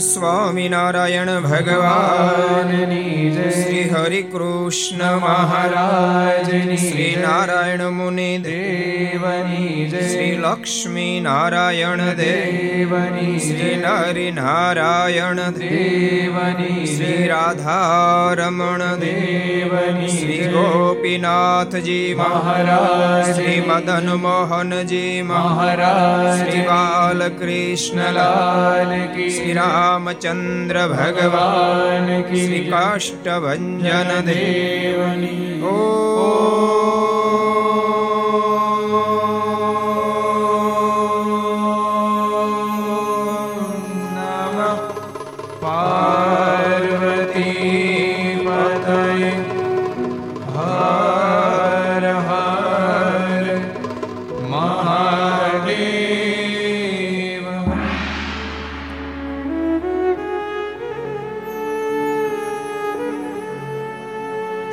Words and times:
સ્વામિનારાયણ 0.00 1.42
ભગવાનની 1.42 3.52
શ્રી 3.52 3.88
હરિ 3.88 4.22
કૃષ્ણ 4.22 5.18
મહારાજ 5.18 6.78
શ્રી 6.78 7.16
નારાયણ 7.16 7.90
મુનિ 7.90 8.38
દેવની 8.38 9.90
શ્રી 9.90 10.36
લક્ષ્મી 10.36 11.20
નારાયણ 11.20 12.14
દેવની 12.14 13.38
શ્રી 13.38 13.76
નરિ 13.76 14.32
નારાયણ 14.32 15.36
દેવની 15.58 16.86
શ્રી 16.86 17.28
રાધારમણ 17.28 18.96
દેવની 18.96 20.08
શ્રી 20.08 20.48
ગોપીનાથજી 20.48 22.14
મહારાજ 22.14 23.32
શ્રી 23.32 23.60
મદન 23.60 24.18
મોહનજી 24.18 25.24
મહારાજ 25.24 26.42
શ્રી 26.42 26.64
બાલકૃષ્ણલાલ 26.64 29.30
શ્રી 29.30 29.52
રામ 29.52 29.89
રામચંદ્ર 29.90 30.76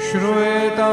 श्रूयता 0.09 0.87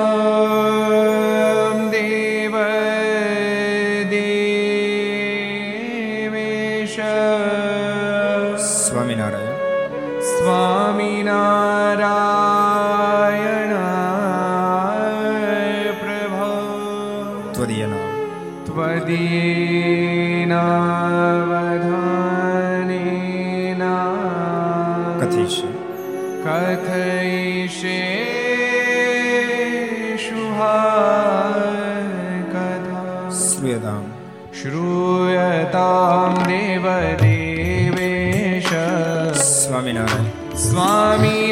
Swami. 40.75 41.44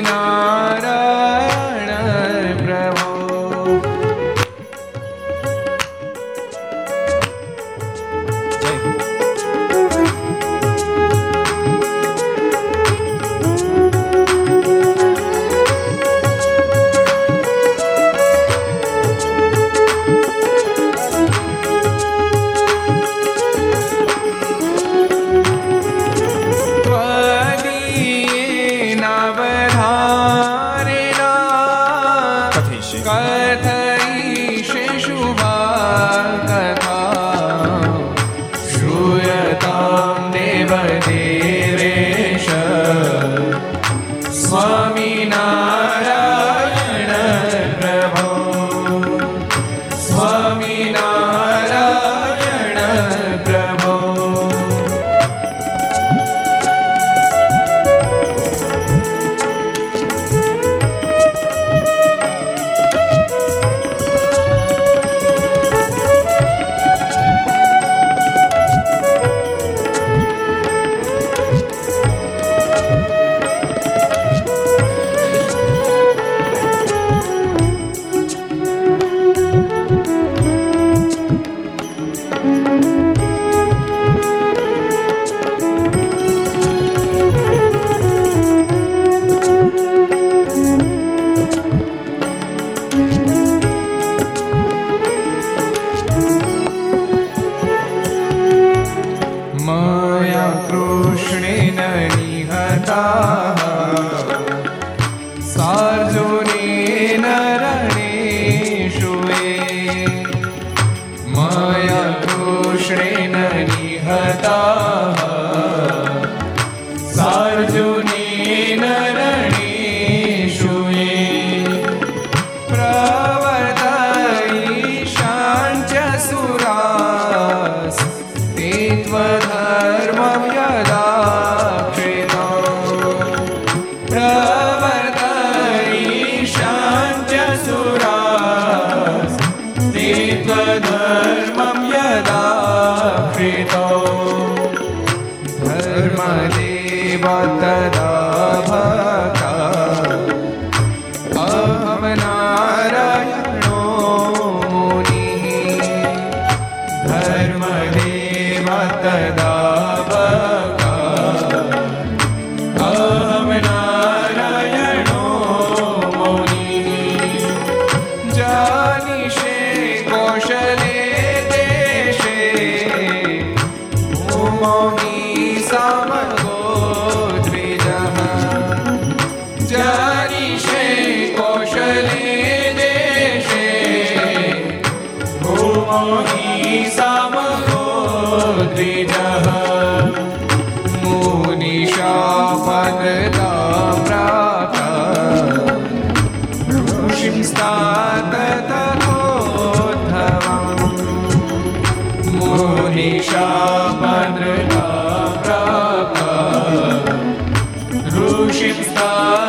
ભગવાન 209.02 209.10
શ્રી 209.14 209.18
કાષ્ટભન 209.18 209.18
દેવની 209.22 209.38
ઓ 209.38 209.41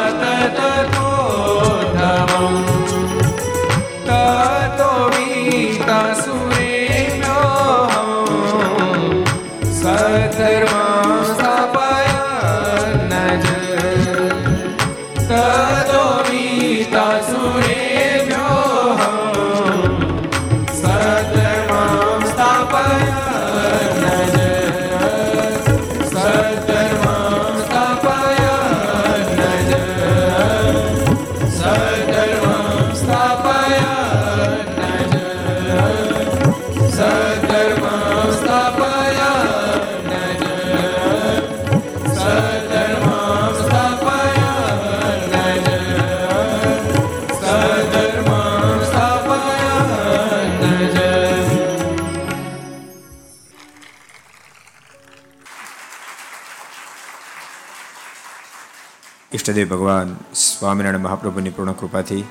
ઈષ્ટદેવ 59.43 59.67
ભગવાન 59.67 60.11
સ્વામિનારાયણ 60.39 61.03
મહાપ્રભુની 61.03 61.51
પૂર્ણ 61.51 61.75
કૃપાથી 61.75 62.23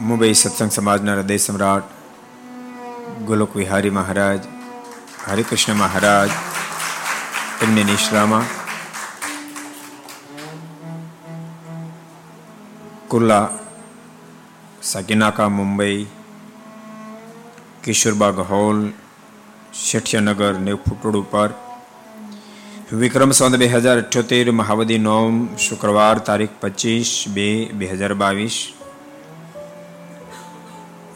મુંબઈ 0.00 0.34
સત્સંગ 0.34 0.72
સમાજના 0.72 1.14
હૃદય 1.14 1.38
સમ્રાટ 1.38 1.94
ગોલોક 3.22 3.56
વિહારી 3.56 3.92
મહારાજ 3.92 4.50
હરિકૃષ્ણ 5.22 5.78
મહારાજ 5.78 6.36
એમની 7.62 7.86
નિશ્રામાં 7.86 8.46
કુર્લા 13.08 13.46
સાકીનાકા 14.84 15.50
મુંબઈ 15.54 15.98
કિશોરબાગ 17.82 18.46
હોલ 18.46 18.88
શેઠિયાનગર 19.82 20.54
નેવ 20.62 20.82
ફૂટોડ 20.82 21.22
ઉપર 21.22 21.50
વિક્રમ 23.00 23.30
સંત 23.32 23.58
બે 23.58 23.66
હજાર 23.66 23.96
અઠ્યોતેર, 24.00 24.46
મહાવદી 24.52 24.98
નોમ, 24.98 25.34
શુક્રવાર 25.56 26.16
તારીખ 26.28 26.54
પચીસ 26.62 27.10
બે 27.28 27.46
બે 27.78 27.86
હજાર 27.86 28.12
બાવીસ. 28.14 28.56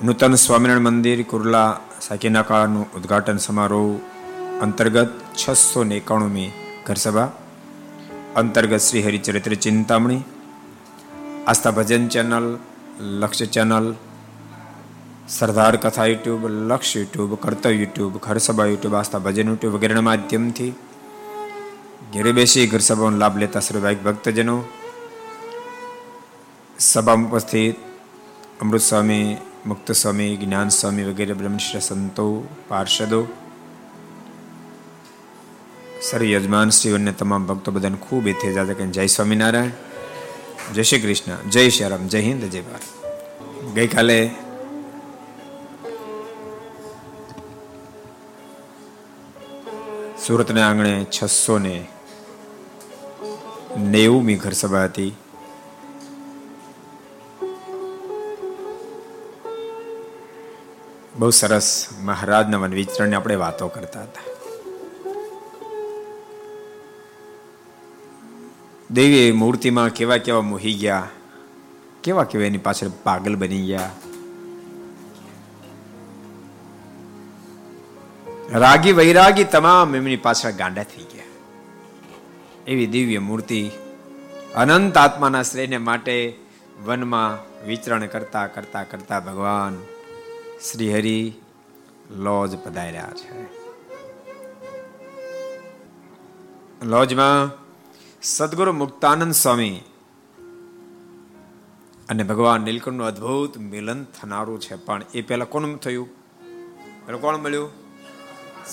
નૂતન 0.02 0.34
સ્વામિનારાયણ 0.44 0.88
મંદિર, 0.88 1.20
કુર્લા 1.32 1.70
સાકીનાકાનું 2.00 2.88
ઉદ્ઘાટન 2.96 3.38
સમારોહ 3.38 4.00
અંતર્ગત 4.60 5.12
છસો 5.34 5.84
ને 5.84 5.96
એકાણુંમી 5.96 6.50
ઘરસભા, 6.86 7.28
અંતર્ગત 8.36 8.82
Shri 8.88 9.02
Haricharitra 9.02 9.54
Chintamani, 9.66 10.22
Aastha 11.46 11.70
Bhajan 11.70 12.04
channel, 12.08 12.48
Lakshya 13.22 13.46
channel, 13.46 13.88
Sardar 15.28 15.74
Katha 15.76 16.10
YouTube, 16.12 16.42
Lakshya 16.70 16.98
YouTube, 17.00 17.30
Kartavya 17.44 17.78
YouTube, 17.82 18.20
Gharsabha 18.26 18.66
YouTube, 18.66 18.94
Aastha 18.94 19.18
Bhajan 19.18 19.48
YouTube 19.48 19.74
વગેરેના 19.78 20.08
માધ્યમથી 20.10 20.74
ઘેરે 22.12 22.32
બેસી 22.32 22.66
ઘર 22.66 22.78
સભાનો 22.78 23.16
લાભ 23.16 23.38
લેતા 23.38 23.60
સર્વભાઈક 23.60 24.02
ભક્તજનો. 24.02 24.64
સભામાં 26.78 27.30
ઉપસ્થિત 27.30 27.76
અમૃત 28.60 28.80
સ્વામી 28.80 29.36
મુક્ત 29.66 29.92
સ્વામી 29.92 30.36
જ્ઞાન 30.36 30.68
સ્વામી 30.68 31.04
વગેરે 31.04 31.32
બ્રહ્મશ્ર 31.32 31.78
સંતો, 31.78 32.48
પાર્ષદો 32.68 33.26
સર 36.02 36.24
યજમાન 36.24 36.70
શ્રી 36.70 36.92
અને 36.92 37.12
તમામ 37.12 37.46
ભક્તો 37.46 37.72
બધાને 37.72 37.96
ખૂબ 37.96 38.28
એથી 38.28 38.74
કે 38.74 38.86
જય 38.86 39.06
સ્વામિનારાયણ. 39.06 39.70
જય 40.74 40.82
શ્રી 40.82 41.00
કૃષ્ણ. 41.00 41.50
જય 41.50 41.70
શ્રી 41.70 41.88
રામ. 41.88 42.06
જય 42.08 42.20
હિન્દ. 42.20 42.44
જય 42.44 42.60
ભારત. 42.60 43.08
ગઈકાલે 43.74 44.30
સુરતના 50.28 50.68
આંગણે 50.68 51.06
છસો 51.16 51.58
ને 51.58 51.88
નેવુંમી 53.78 54.34
ઘર 54.34 54.52
સભા 54.52 54.84
હતી. 54.84 55.16
બહુ 61.18 61.30
સરસ 61.30 61.88
મહારાજના 62.02 62.58
વન 62.58 62.74
વિચરણની 62.74 63.14
આપણે 63.14 63.34
વાતો 63.34 63.68
કરતા 63.68 64.02
હતા. 64.02 64.26
દેવી 68.90 69.32
મૂર્તિમાં 69.32 69.88
કેવા 69.88 70.16
કેવા 70.16 70.40
મોહી 70.40 70.74
ગયા, 70.74 71.08
કેવા 72.02 72.24
કેવા 72.24 72.44
એની 72.44 72.58
પાછળ 72.58 72.88
પાગલ 73.02 73.36
બની 73.36 73.66
ગયા 73.66 73.90
રાગી 78.52 78.92
વૈરાગી 78.92 79.44
તમામ 79.44 79.96
એમની 79.96 80.16
પાછળ 80.16 80.50
ગાંડા 80.50 80.82
થઈ 80.82 81.02
ગયા. 81.02 81.24
એવી 82.66 82.86
દિવ્ય 82.86 83.18
મૂર્તિ 83.18 83.70
અનંત 84.54 84.96
આત્માના 84.96 85.42
શ્રેયને 85.42 85.78
માટે 85.78 86.38
વનમાં 86.84 87.38
વિચરણ 87.66 88.06
કરતા 88.06 88.46
કરતા 88.46 88.82
કરતા 88.82 89.20
ભગવાન 89.20 89.82
શ્રી 90.72 90.94
હરિ 90.94 91.32
લોજ 92.10 92.58
પધાર્યા 92.58 93.10
છે. 93.16 93.42
લોજમાં 96.84 97.50
સદગુરુ 98.22 98.72
મુક્તાનંદ 98.72 99.32
સ્વામી 99.32 99.80
અને 102.08 102.22
ભગવાન 102.22 102.60
નીલકંઠનું 102.60 103.06
અદ્ભુત 103.06 103.58
મિલન 103.58 104.04
થનારું 104.04 104.60
છે. 104.60 104.76
પણ 104.76 105.02
એ 105.14 105.22
પહેલા 105.22 105.44
કોનું 105.44 105.80
થયું? 105.80 106.08
પેલું 107.06 107.20
કોણ 107.20 107.36
મળ્યું? 107.36 107.87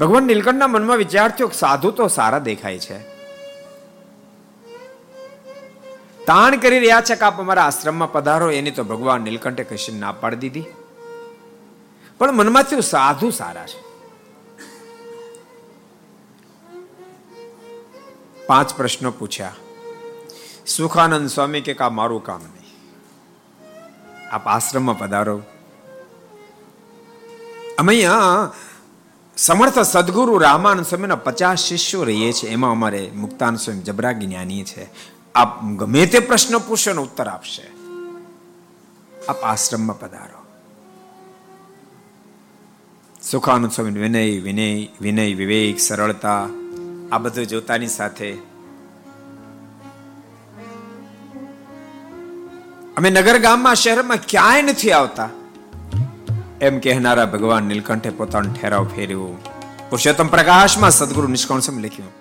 ભગવાન 0.00 0.22
નીલકંઠના 0.22 0.66
મનમાં 0.66 0.96
વિચાર 0.96 1.30
થયો 1.30 1.48
સાધુ 1.48 1.90
તો 1.90 2.08
સારા 2.08 2.38
દેખાય 2.38 2.78
છે. 2.78 2.98
તાણ 6.26 6.56
કરી 6.56 6.78
રહ્યા 6.78 7.00
છે 7.00 7.14
કે 7.14 7.24
આપ 7.24 7.40
અમારા 7.40 7.62
આશ્રમમાં 7.62 8.12
પધારો, 8.12 8.50
એની 8.50 8.70
તો 8.70 8.84
ભગવાન 8.84 9.20
નીલકંઠે 9.20 9.64
કશી 9.64 9.98
ના 9.98 10.12
પાડી 10.12 10.36
દીધી. 10.36 10.64
પણ 12.18 12.32
મનમાં 12.32 12.62
થયું 12.62 12.82
સાધુ 12.82 13.30
સારા 13.30 13.66
છે. 13.66 13.90
પાંચ 18.46 18.74
પ્રશ્નો 18.74 19.10
પૂછ્યા. 19.10 19.54
સુખાનંદ 20.66 21.28
સ્વામી 21.28 21.60
કે 21.60 21.74
કા 21.74 21.90
મારું 21.90 22.24
કામ 22.24 22.40
નહીં? 22.40 22.59
આપ 24.30 24.48
આશ્રમમાં 24.48 24.98
પધારો. 24.98 25.42
અમે 27.78 27.94
અહીંયા 27.94 28.50
સમર્થ 29.36 29.78
સદગુરુ 29.78 30.38
રામાનંદ 30.38 30.86
સ્વામીના 30.86 31.14
પચાસ 31.14 31.58
શિષ્યો 31.58 32.04
રહીએ 32.04 32.32
છીએ 32.32 32.50
એમાં 32.50 32.70
અમારે 32.70 33.10
મુક્તાન 33.14 33.56
સ્વામી 33.56 33.80
જબરા 33.80 34.12
જ્ઞાની 34.12 34.64
છે. 34.64 34.88
આપ 35.34 35.64
ગમે 35.64 36.06
તે 36.06 36.18
પ્રશ્ન 36.18 36.58
પૂછો 36.58 36.92
ને 36.92 36.98
ઉત્તર 36.98 37.28
આપશે. 37.28 37.62
આપ 39.28 39.44
આશ્રમમાં 39.44 40.00
પધારો. 40.00 40.46
સુખાનંદ 43.22 43.70
સ્વામી, 43.70 44.00
વિનય 44.00 44.40
વિનય 44.40 44.86
વિનય, 45.00 45.34
વિવેક, 45.34 45.80
સરળતા, 45.80 46.48
આ 47.12 47.18
બધું 47.18 47.46
જોતાની 47.46 47.86
સાથે 47.86 48.49
અમે 53.00 53.10
નગર 53.10 53.36
ગામમાં 53.38 53.76
શહેરમાં 53.76 54.24
ક્યાંય 54.30 54.64
નથી 54.64 54.90
આવતા 54.92 55.28
એમ 56.60 56.80
કહેનારા 56.80 57.26
ભગવાન 57.26 57.64
નીલકંઠે 57.64 58.10
પોતાનો 58.12 58.50
ઠેરાવ 58.50 58.88
ફેર્યો 58.88 59.28
પુરુષોત્તમ 59.84 60.28
પ્રકાશમાં 60.28 60.92
સદગુરુ 60.92 61.28
નિષ્કોણ 61.28 61.78
લખ્યું 61.78 62.12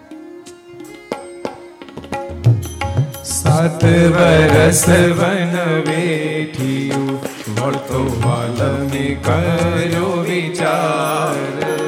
સાત 3.32 3.84
વરસ 4.14 4.86
વન 5.18 5.54
વેઠિયું 5.88 7.12
વળતો 7.58 8.06
વાલમે 8.24 9.06
કર્યો 9.22 10.14
વિચાર 10.24 11.79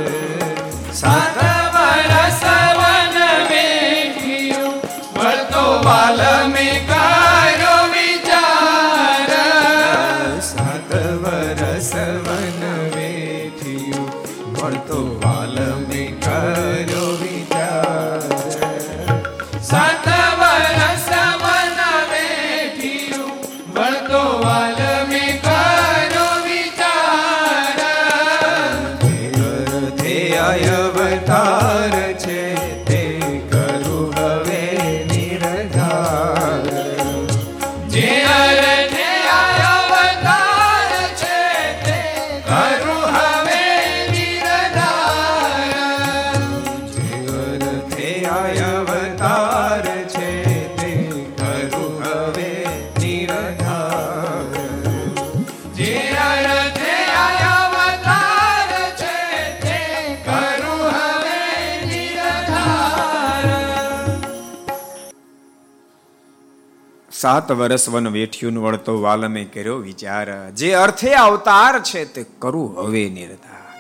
સાત 67.22 67.52
વર્ષ 67.52 67.90
વન 67.90 68.08
વેઠ્યું 68.08 68.64
વળતો 68.64 69.02
વાલમે 69.02 69.44
કર્યો 69.44 69.76
વિચાર. 69.76 70.50
જે 70.50 70.74
અર્થે 70.74 71.14
અવતાર 71.14 71.80
છે 71.80 72.06
તે 72.06 72.26
કરું 72.40 72.80
હવે 72.80 73.10
નિર્ધાર. 73.10 73.80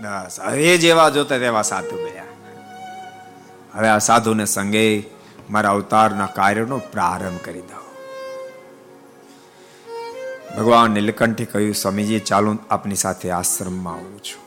બસ, 0.00 0.40
હવે 0.40 0.78
જેવા 0.78 1.08
જોતા 1.08 1.38
તેવા 1.38 1.62
સાધુ 1.62 1.96
ગયા. 1.96 2.24
હવે 3.74 3.88
આ 3.88 3.98
સાધુને 3.98 4.44
સંગે 4.44 5.04
મારા 5.50 5.70
અવતારના 5.70 6.26
કાર્યનો 6.26 6.78
પ્રારંભ 6.78 7.40
કરી 7.44 7.60
દો 7.60 7.78
ભગવાન 10.58 10.90
નીલકંઠે 10.90 11.44
કહ્યું, 11.44 11.74
સ્વામીજી, 11.74 12.18
ચાલો 12.18 12.58
આપની 12.70 12.94
સાથે 12.94 13.30
આશ્રમમાં 13.30 13.94
આવું 13.94 14.18
છું. 14.18 14.42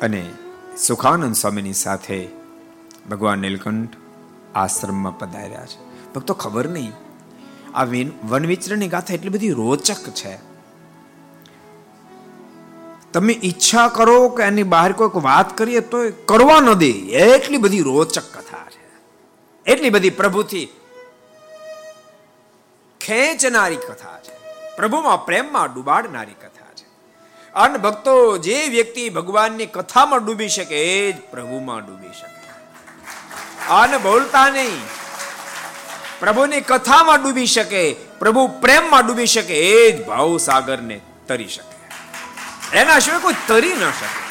અને 0.00 0.30
સુખાનંદ 0.78 1.34
સ્વામીની 1.34 1.72
સાથે 1.72 2.28
ભગવાન 3.10 3.38
નીલકંઠ 3.38 3.88
આશ્રમમાં 4.56 5.18
પધાર્યા 5.18 5.66
છે. 5.66 6.12
ભક્તો, 6.12 6.34
ખબર 6.34 6.68
નહીં. 6.68 6.92
આ 7.74 7.84
વન 8.24 8.46
વિચરણની 8.46 8.88
ગાથા 8.88 9.14
એટલી 9.14 9.28
બધી 9.28 9.50
રોચક 9.50 10.10
છે. 10.10 10.38
તમે 13.12 13.32
ઈચ્છા 13.32 13.88
કરો 13.88 14.28
કે 14.28 14.42
એની 14.42 14.62
બહાર 14.62 14.92
કોઈક 14.92 15.16
વાત 15.16 15.58
કરીએ 15.58 15.80
તો 15.80 15.98
કરવા 16.26 16.60
ન 16.60 16.72
દે. 16.72 16.90
એટલી 16.90 17.56
બધી 17.56 17.82
રોચક 17.82 18.22
કથા 18.22 18.66
છે. 18.70 18.86
એટલી 19.70 19.90
બધી 19.90 20.10
પ્રભુથી 20.10 20.68
ખેંચનારી 23.00 23.76
કથા 23.76 24.20
છે. 24.20 24.36
પ્રભુમાં 24.76 25.26
પ્રેમમાં 25.26 25.74
ડૂબાડનારી 25.74 26.32
કથા 26.32 26.72
છે. 26.74 26.86
અને 27.52 27.78
ભક્તો, 27.78 28.38
જે 28.38 28.66
વ્યક્તિ 28.68 29.08
ભગવાનની 29.08 29.66
કથામાં 29.66 30.24
ડૂબી 30.24 30.48
શકે, 30.48 30.80
એ 30.80 31.12
જ 31.12 31.16
પ્રભુમાં 31.30 31.86
ડૂબી 31.86 32.08
શકે. 32.08 32.35
અને 33.70 33.98
બોલતા 33.98 34.50
નહીં. 34.50 34.80
પ્રભુની 36.20 36.60
કથામાં 36.60 37.22
ડૂબી 37.22 37.46
શકે, 37.46 37.96
પ્રભુ 38.18 38.46
પ્રેમમાં 38.46 39.06
ડૂબી 39.06 39.26
શકે, 39.26 39.54
એ 39.54 39.92
જ 39.92 40.06
ભાવ 40.06 40.38
સાગરને 40.38 41.00
તરી 41.28 41.48
શકે. 41.48 41.76
એના 42.78 42.98
સિવાય 42.98 43.20
કોઈ 43.20 43.34
તરી 43.46 43.72
ન 43.72 43.80
શકે. 43.80 44.26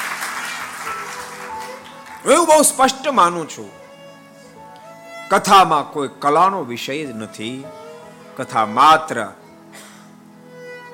હું 2.30 2.48
બહુ 2.48 2.62
સ્પષ્ટ 2.62 3.08
માનું 3.08 3.50
છું. 3.50 3.72
કથામાં 5.30 5.92
કોઈ 5.92 6.10
કલાનો 6.20 6.63
વિષય 6.63 7.06
જ 7.06 7.10
નથી. 7.10 7.65
કથા 8.38 8.65
માત્ર 8.65 9.27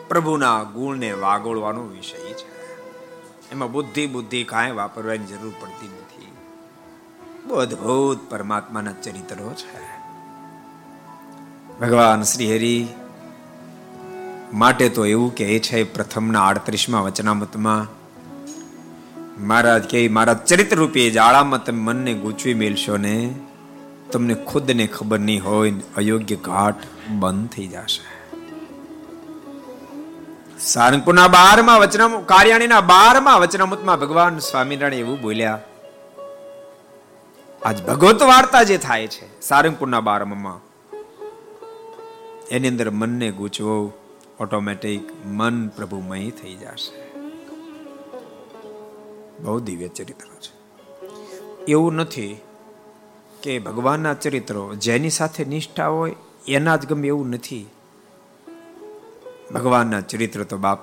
પ્રભુના 0.10 0.64
ગુણને 0.64 1.12
વાગોળવાનો 1.12 1.82
વિષય 1.84 2.18
છે. 2.18 2.52
એમાં 3.52 3.72
બુદ્ધિ 3.72 4.08
બુદ્ધિ 4.08 4.44
કાંઈ 4.44 4.72
વાપરવાની 4.72 5.26
જરૂર 5.26 5.54
પડતી 5.62 5.88
નથી. 5.88 6.11
બહુ 7.52 7.60
અદભુત 7.60 8.20
પરમાત્માના 8.30 8.92
ચરિત્રો 9.04 9.54
છે. 9.54 9.80
ભગવાન 11.82 12.22
શ્રી 12.22 12.56
હરિ 12.56 12.88
માટે 14.54 14.90
તો 14.90 15.06
એવું 15.06 15.36
કહે 15.36 15.60
છે 15.60 15.84
પ્રથમના 15.94 16.42
આડત્રીસમાં 16.42 17.04
વચનામતમાં, 17.04 17.82
મહારાજ 19.48 19.84
કે 19.84 20.08
મારા 20.08 20.34
ચરિત્ર 20.34 20.76
રૂપે 20.76 21.10
જાળામાં 21.10 21.64
તમે 21.64 21.80
મનને 21.80 22.14
ગૂંચવી 22.14 22.54
મેળશો 22.54 22.98
ને, 22.98 23.16
તમને 24.12 24.34
ખુદને 24.34 24.88
ખબર 24.88 25.20
નહીં 25.20 25.46
હોય, 25.46 25.74
અયોગ્ય 25.98 26.36
ઘાટ 26.36 26.76
બંધ 27.10 27.50
થઈ 27.50 27.68
જશે. 27.68 28.06
સારંગપુરના 30.60 31.28
બારમાં 31.28 31.80
વચનામ 31.80 32.22
કાર્યાણીના 32.22 32.82
બારમાં 32.82 33.40
વચનામૃતમાં 33.40 34.00
ભગવાન 34.00 34.40
સ્વામિનારાયણ 34.40 34.94
એવું 34.94 35.22
બોલ્યા 35.22 35.60
આજ 37.66 37.86
ભગવત 37.86 38.24
વાર્તા 38.24 38.64
જે 38.64 38.78
થાય 38.78 39.08
છે, 39.08 39.42
સારંગપુરના 39.42 40.00
બારમાં 40.00 40.60
એની 42.48 42.68
અંદર 42.68 42.90
મનને 42.90 43.32
ગૂંચવો 43.32 43.94
ઓટોમેટિક 44.40 45.26
મન 45.26 45.68
પ્રભુમય 45.68 46.30
થઈ 46.30 46.56
જશે. 46.56 47.12
બહુ 49.40 49.60
દિવ્ય 49.60 49.88
ચરિત્ર 49.88 50.26
છે. 50.26 50.54
એવું 51.66 51.94
નથી 51.94 52.38
કે 53.44 53.60
ભગવાનના 53.60 54.14
ચરિત્રો 54.14 54.76
જેની 54.76 55.10
સાથે 55.10 55.46
નિષ્ઠા 55.46 55.88
હોય, 55.88 56.16
એના 56.48 56.76
જ 56.76 56.86
ગમે 56.86 57.08
એવું 57.08 57.30
નથી. 57.30 57.70
ભગવાનના 59.54 60.02
ચરિત્ર 60.02 60.44
તો 60.44 60.58
બાપ, 60.58 60.80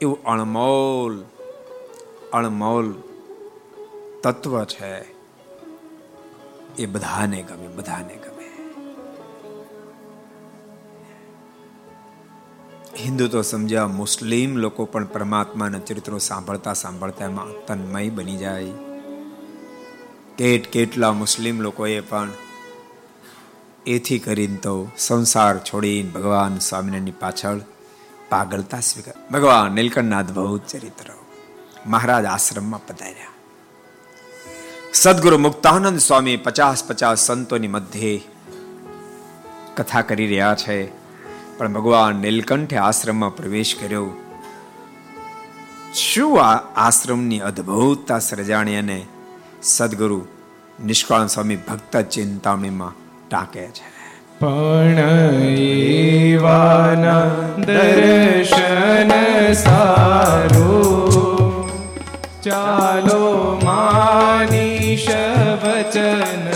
એવું 0.00 0.24
અણમોલ 0.24 1.24
અણમોલ 2.32 2.94
તત્વ 4.22 4.64
છે. 4.64 5.11
એ 6.78 6.86
બધાને 6.86 7.42
ગમે 7.42 7.68
બધાને 7.76 8.14
ગમે 8.16 8.46
હિન્દુ 12.96 13.28
તો 13.28 13.42
સમજ્યા 13.42 13.86
મુસ્લિમ 13.86 14.56
લોકો 14.56 14.86
પણ 14.86 15.06
પરમાત્માના 15.06 15.78
ચરિત્રો 15.78 16.18
સાંભળતા 16.18 16.74
સાંભળતા 16.74 17.26
એમાં 17.26 17.52
તન્મય 17.66 18.10
બની 18.10 18.36
જાય 18.36 18.74
કેટ 20.36 20.66
કેટલા 20.66 21.12
મુસ્લિમ 21.12 21.60
લોકોએ 21.60 22.00
પણ 22.00 22.32
એથી 23.86 24.18
કરીને 24.18 24.56
તો 24.56 24.74
સંસાર 24.98 25.54
છોડીને 25.58 26.10
ભગવાન 26.10 26.56
સ્વામિનારાયણની 26.60 27.20
પાછળ 27.20 27.60
પાગલતા 28.30 28.80
સ્વીકાર 28.80 29.18
ભગવાન 29.32 29.74
નીલકંઠનાથ 29.74 30.32
બહુ 30.32 30.56
ચરિત્ર 30.68 31.12
મહારાજ 31.86 32.24
આશ્રમમાં 32.24 32.86
પધાર્યા 32.86 33.31
સદગુરુ 34.94 35.38
મુક્તાનંદ 35.38 35.98
સ્વામી 35.98 36.36
પચાસ 36.36 36.84
પચાસ 36.84 37.18
સંતોની 37.18 37.68
મધ્યે 37.68 38.20
કથા 39.76 40.00
કરી 40.00 40.26
રહ્યા 40.26 40.54
છે. 40.54 40.86
પણ 41.58 41.72
ભગવાન 41.72 42.16
નીલકંઠે 42.16 42.76
આશ્રમમાં 42.76 43.36
પ્રવેશ 43.36 43.76
કર્યો. 43.80 44.10
શું 45.94 46.44
આ 46.44 46.56
આશ્રમની 46.76 47.40
અદ્ભુતતા 47.40 48.18
સર્જાણી 48.18 48.76
અને 48.76 49.06
સદગુરુ 49.62 50.26
નિષ્કાળ 50.84 51.26
સ્વામી 51.26 51.56
ભક્ત 51.56 51.96
ચિંતામણીમાં 51.96 52.92
ટાંકે 53.28 53.68
છે. 53.68 53.92
પણ 54.38 54.96
દર્શન 57.56 59.52
સારું. 59.52 61.02
ચાલો 62.42 63.42
માનીશ 64.92 65.08
વચન 65.62 66.52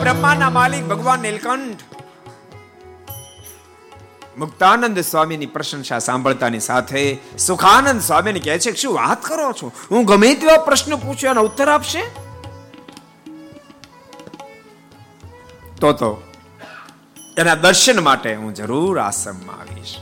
બ્રહ્માના 0.00 0.50
માલિક 0.50 0.84
ભગવાન 0.88 1.20
નીલકંઠ 1.22 1.95
મુક્તાનંદ 4.38 5.00
સ્વામીની 5.00 5.46
પ્રશંસા 5.46 5.98
સાંભળતાની 5.98 6.60
સાથે 6.60 7.18
સુખાનંદ 7.38 8.00
સ્વામીને 8.00 8.40
કહે 8.40 8.58
છે, 8.58 8.74
શું 8.74 8.94
વાત 8.94 9.22
કરો 9.22 9.52
છો? 9.52 9.72
હું 9.90 10.04
ગમે 10.04 10.34
તેવા 10.34 10.56
પ્રશ્ન 10.56 10.96
પૂછ્યો 10.96 11.30
એનો 11.30 11.42
ઉત્તર 11.42 11.68
આપશે? 11.68 12.02
તો 15.80 15.92
તો, 15.92 16.22
એના 17.38 17.54
દર્શન 17.54 18.04
માટે 18.04 18.34
હું 18.34 18.54
જરૂર 18.54 18.98
આશ્રમમાં 18.98 19.56
આવીશ. 19.56 19.96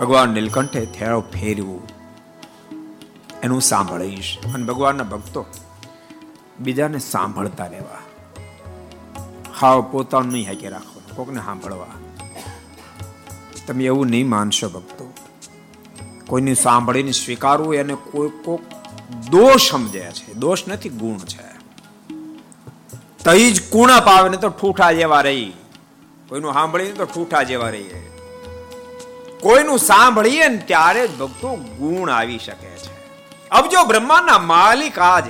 ભગવાન 0.00 0.28
નીલકંઠે 0.28 0.86
થેળો 0.86 1.20
ફેરવું 1.20 1.88
એનું 3.42 3.60
સાંભળીશ. 3.60 4.38
અને 4.54 4.64
ભગવાનના 4.64 5.04
ભક્તો 5.04 5.46
બીજાને 6.60 6.98
સાંભળતા 6.98 7.66
રહેવા. 7.66 7.98
હાવ 9.60 9.82
પોતાનું 9.82 10.32
નહીં 10.32 10.70
રાખો 10.70 11.02
કોકને 11.16 11.40
સાંભળવા. 11.40 11.86
તમે 13.66 13.84
એવું 13.84 14.06
નહીં 14.06 14.28
માનશો 14.28 14.68
ભક્તો. 14.68 15.14
કોઈની 16.26 16.54
સાંભળીને 16.54 17.12
સ્વીકારવું 17.12 17.74
એને 17.74 17.94
કોઈ 17.94 18.28
કોક 18.28 18.60
દોષ 19.30 19.70
સમજે 19.70 20.10
છે. 20.10 20.32
દોષ 20.32 20.62
નથી, 20.68 20.88
ગુણ 20.88 21.18
છે. 21.18 21.52
તઈ 23.24 23.52
જ 23.52 23.70
કુણા 23.70 24.00
પાવે 24.00 24.28
ને 24.28 24.36
તો 24.36 24.48
ઠૂઠા 24.48 24.92
જેવા 24.92 25.20
રહી. 25.20 25.52
કોઈનું 26.28 26.52
સાંભળીને 26.52 26.92
તો 26.92 27.04
ઠૂઠા 27.04 27.42
જેવા 27.42 27.68
રહીએ. 27.68 28.10
કોઈનું 29.40 29.78
સાંભળીએ 29.78 30.48
ને 30.48 30.56
ત્યારે 30.56 31.08
જ 31.08 31.18
ભક્તો 31.18 31.54
ગુણ 31.54 32.10
આવી 32.10 32.38
શકે 32.38 32.66
છે. 32.66 32.92
અબજો 33.50 33.84
બ્રહ્માંડના 33.84 34.38
માલિક 34.38 34.98
આજ 34.98 35.24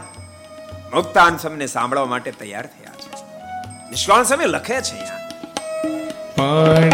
ભક્તાન 0.92 1.37
સમને 1.37 1.66
સાંભળવા 1.66 2.07
માટે 2.07 2.31
તૈયાર 2.31 2.66
થયા 2.66 2.92
છે. 2.92 3.25
નિષ્કાળ 3.90 4.25
સમય 4.25 4.47
લખે 4.47 4.81
છે 4.81 5.23
પણ 6.37 6.92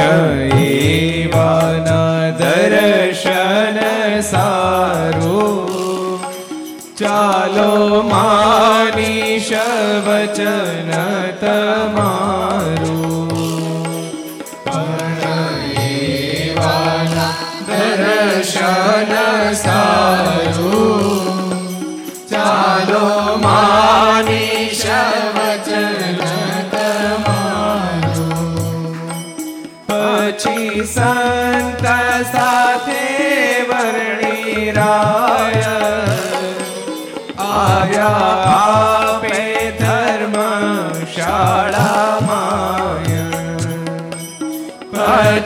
એવાના 1.28 2.32
દર્શન 2.40 3.78
સારું 4.22 6.20
ચાલો 6.94 8.02
માની 8.04 9.38
વચન 10.06 10.92
તમારું 11.40 12.37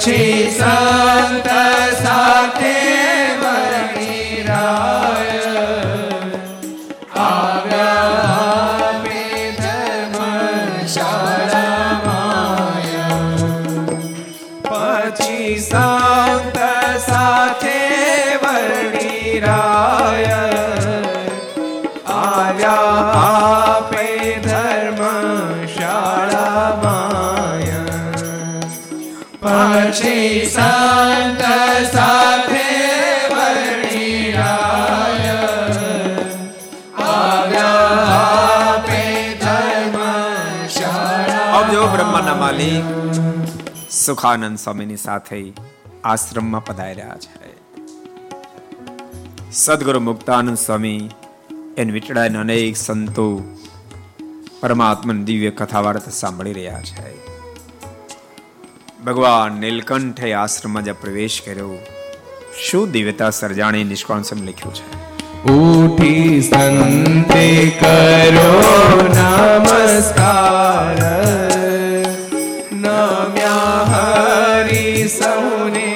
પછી 0.03 0.51
સંત 0.51 1.41
સુખાનંદ 44.03 44.59
સ્વામીની 44.59 44.99
સાથે 44.99 45.41
આશ્રમમાં 46.05 46.62
પધાર્યા 46.62 47.19
છે 47.25 47.51
સદગુરુ 49.57 50.01
મુક્તાનંદ 50.01 50.59
સ્વામી 50.59 51.03
એન 51.77 51.93
વિટડાને 51.93 52.38
અનેક 52.38 52.77
સંતો 52.77 53.27
પરમાત્માની 54.61 55.25
દિવ્ય 55.25 55.53
કથા 55.53 55.83
વાર્તા 55.83 56.15
સાંભળી 56.15 56.53
રહ્યા 56.53 56.83
છે 56.83 57.12
ભગવાન 59.05 59.61
નીલકંઠે 59.61 60.35
આશ્રમમાં 60.35 60.85
જે 60.85 60.95
પ્રવેશ 60.97 61.38
કર્યો 61.45 61.79
શું 62.61 62.93
દિવ્યતા 62.93 63.31
સર્જાણી 63.33 63.85
નિષ્કાંસમ 63.85 64.43
લખ્યું 64.43 64.77
છે 64.79 64.87
ઉઠી 65.55 66.43
સંતે 72.83 73.47
હરી 73.92 75.09
નમસ્કાર 75.09 75.91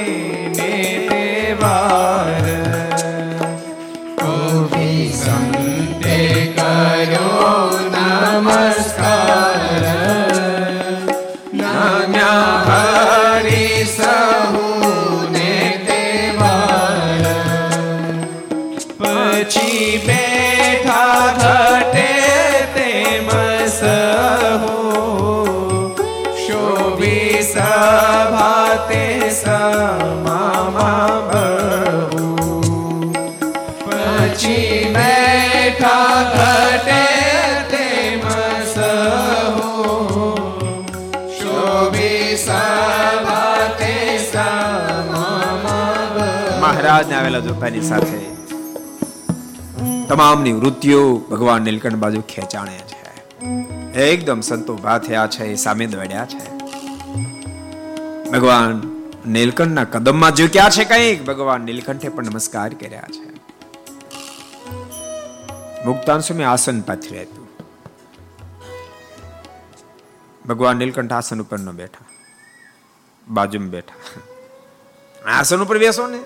મહારાજને 47.17 47.39
આવેલા 47.39 47.39
જોતાની 47.39 47.81
સાથે. 47.81 48.37
તમામની 50.07 50.53
વૃત્તિઓ 50.53 51.17
ભગવાન 51.17 51.63
નીલકંઠ 51.63 51.95
બાજુ 51.95 52.21
ખેંચાણે 52.21 52.79
છે. 52.79 53.11
એકદમ 54.01 54.41
સંતો 54.41 54.77
ભા 54.77 54.99
થયા 54.99 55.27
છે 55.27 55.55
સામે 55.55 55.87
દોડ્યા 55.87 56.27
છે. 56.27 56.51
ભગવાન 58.31 58.83
નીલકંઠના 59.27 59.85
કદમમાં 59.85 60.31
ઝૂક્યા 60.31 60.71
છે 60.71 60.85
કંઈક. 60.85 61.25
ભગવાન 61.25 61.61
નીલકંઠે 61.61 62.09
પણ 62.09 62.25
નમસ્કાર 62.25 62.75
કર્યા 62.75 63.05
છે. 63.11 63.35
મુક્તાન 65.85 66.21
સુમે 66.21 66.45
આસન 66.45 66.81
પાથરી 66.81 67.19
આપ્યું. 67.19 67.49
ભગવાન 70.49 70.77
નીલકંઠ 70.77 71.13
આસન 71.13 71.41
ઉપર 71.41 71.59
ન 71.59 71.71
બેઠા. 71.71 72.05
બાજુમાં 73.29 73.69
બેઠા. 73.69 73.95
આસન 75.31 75.63
ઉપર 75.63 75.79
બેસો 75.79 76.07
ને. 76.07 76.19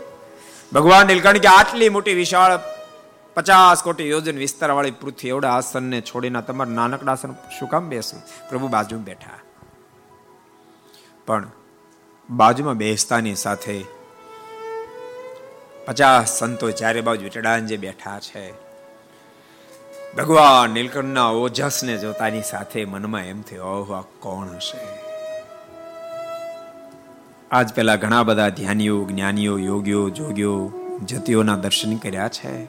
ભગવાન 0.72 1.08
નીલકંઠ 1.10 1.42
કે 1.44 1.50
આટલી 1.50 1.90
મોટી 1.94 2.16
વિશાળ 2.18 2.52
પચાસ 3.36 3.80
કોટી 3.86 4.08
યોજન 4.10 4.36
વિસ્તાર 4.44 4.70
વાળી 4.78 4.98
પૃથ્વી, 5.00 5.30
એવડા 5.34 5.54
આસનને 5.54 5.98
છોડીને 6.10 6.42
તમારા 6.48 6.76
નાનકડા 6.78 7.14
આસન 7.14 7.32
શું 7.56 7.70
કામ 7.72 7.88
બેસવું 7.92 8.22
પ્રભુ 8.50 8.68
બાજુમાં 8.76 9.06
બેઠા. 9.08 9.40
પણ 11.26 11.50
બાજુમાં 12.28 12.78
બેસતાની 12.84 13.36
સાથે 13.44 13.76
પચાસ 15.86 16.38
સંતો 16.38 16.72
ચારે 16.80 17.00
બાજુ 17.00 17.34
જે 17.70 17.76
બેઠા 17.86 18.18
છે, 18.20 18.46
ભગવાન 20.16 20.74
નીલકંઠના 20.76 21.30
ઓજસને 21.42 21.94
જોતાની 21.98 22.48
સાથે 22.52 22.80
મનમાં 22.84 23.30
એમ 23.32 23.40
થયો, 23.42 23.76
ઓહો 23.80 24.02
કોણ 24.20 24.48
હશે 24.56 24.82
આજ 27.50 27.74
પહેલા 27.74 27.96
ઘણા 27.96 28.22
બધા 28.22 28.48
ધ્યાનીઓ, 28.48 29.04
જ્ઞાનીઓ, 29.04 29.58
યોગીઓ, 29.58 30.10
જોગીઓ, 30.10 30.72
જતીઓના 31.04 31.56
દર્શન 31.56 31.96
કર્યા 31.96 32.28
છે. 32.28 32.64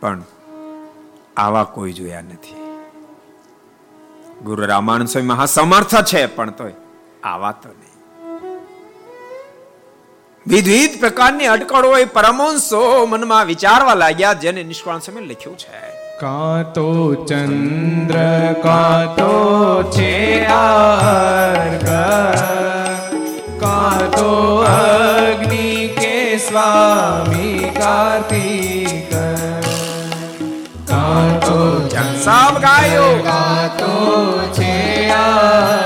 પણ 0.00 0.22
આવા 1.36 1.64
કોઈ 1.64 1.92
જોયા 1.92 2.20
નથી. 2.20 2.54
ગુરુ 4.44 4.66
રામાનંદ 4.66 5.08
સ્વામી 5.08 5.28
મહાસમર્થ 5.28 5.94
છે, 5.94 6.26
પણ 6.26 6.50
તોય 6.50 6.72
આવા 7.24 7.52
તો 7.52 7.68
નહીં. 7.68 7.90
વિવિધ 10.46 11.00
પ્રકારની 11.00 11.46
અટકળો 11.46 11.98
એ 11.98 12.04
પરમહંસો 12.04 13.06
મનમાં 13.06 13.46
વિચારવા 13.46 13.94
લાગ્યા, 13.94 14.32
જેને 14.32 14.62
નિષ્કાળ 14.62 14.98
સમય 14.98 15.20
લખ્યું 15.20 15.58
છે. 15.58 16.09
કાં 16.20 16.72
તો 16.74 17.14
ચંદ્ર 17.24 18.16
કાં 18.62 19.16
તો 19.16 19.36
છે 19.90 20.44
આર્ગ 20.46 21.86
કાં 23.60 24.02
તો 24.10 24.28
અગ્નિ 24.64 25.88
કે 25.96 26.36
સ્વામી 26.38 27.72
કાર્તિક 27.72 29.16
કાં 30.86 31.30
તો 31.40 31.58
સબ 32.20 32.54
ગાયો. 32.60 33.12
કાં 33.24 33.70
છે 34.52 34.72
આર્ગ 35.10 35.79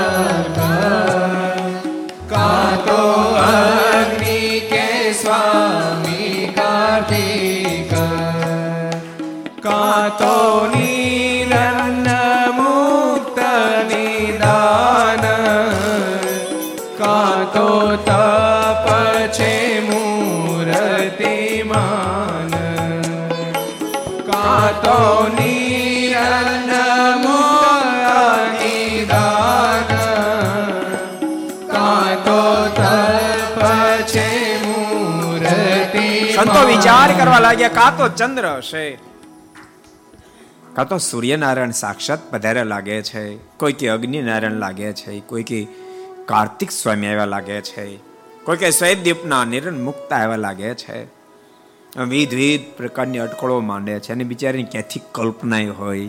સંતો 36.35 36.67
વિચાર 36.67 37.19
કરવા 37.19 37.39
લાગ્યા, 37.39 37.67
કાં 37.67 37.97
તો 37.97 38.07
ચંદ્ર 38.07 38.47
હશે? 38.57 38.97
કાં 40.73 40.87
તો 40.87 40.97
સૂર્યનારાયણ 40.97 41.71
સાક્ષાત 41.71 42.31
પધારે 42.31 42.63
લાગે 42.63 43.01
છે, 43.01 43.35
કોઈ 43.35 43.73
કે 43.73 43.89
અગ્નિ 43.89 44.21
નારાયણ 44.21 44.51
લાગે 44.51 44.93
છે, 44.93 45.19
કોઈ 45.19 45.43
કે 45.43 45.67
કાર્તિક 46.25 46.71
સ્વામી 46.71 47.07
આવ્યા 47.07 47.25
લાગે 47.25 47.61
છે, 47.61 47.97
કોઈ 48.43 48.57
કે 48.57 48.69
સ્વયંદીપના 48.69 49.45
નિરણ 49.45 49.79
મુક્ત 49.79 50.13
આવ્યા 50.13 50.35
લાગે 50.35 50.73
છે. 50.73 51.24
વિધ 52.03 52.33
વિધ 52.33 52.77
પ્રકારની 52.77 53.17
અટકળો 53.17 53.59
માંડે 53.59 53.99
છે 53.99 54.13
અને 54.13 54.23
બિચારીની 54.23 54.63
ક્યાંથી 54.63 55.01
કલ્પનાય 55.11 55.67
હોય 55.67 56.07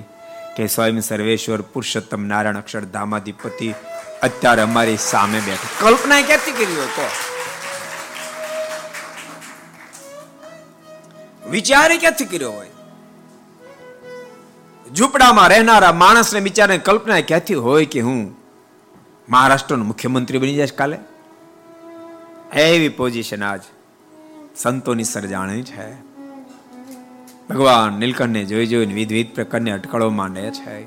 કે 0.57 0.67
સ્વયં 0.67 1.01
સર્વેશ્વર 1.01 1.61
પુરુષોત્તમ 1.61 2.25
નારાયણ 2.25 2.57
અક્ષરધામાધિપતિ 2.57 3.75
અત્યારે 4.23 4.63
અમારી 4.63 4.97
સામે 4.97 5.41
બેઠા. 5.41 5.69
કલ્પના 5.81 6.23
ક્યાંથી 6.23 6.53
કરી 6.53 6.77
હોય 6.77 6.87
તો 6.87 7.07
વિચારે 11.51 11.99
ક્યાંથી 11.99 12.25
કર્યો 12.25 12.51
હોય? 12.51 12.67
ઝૂંપડામાં 14.95 15.49
રહેનારા 15.49 15.93
માણસને 15.93 16.41
બિચારાને 16.41 16.79
કલ્પના 16.79 17.21
ક્યાંથી 17.21 17.55
હોય 17.55 17.85
કે 17.85 18.01
હું 18.01 18.37
મહારાષ્ટ્રનો 19.29 19.85
મુખ્યમંત્રી 19.85 20.39
બની 20.39 20.55
જઈશ 20.55 20.73
કાલે? 20.73 20.99
એવી 22.55 22.89
પોઝિશન 22.89 23.45
આજ. 23.45 23.61
સંતોની 24.63 25.05
સર્જાણી 25.05 25.63
છે. 25.63 25.91
ભગવાન 27.51 27.93
નીલકંઠને 27.93 28.45
જોઈ 28.45 28.67
જોઈને 28.67 28.95
વિધ 28.95 29.13
વિધ 29.13 29.35
પ્રકારની 29.35 29.71
અટકળો 29.71 30.11
માંડે 30.11 30.51
છે. 30.51 30.87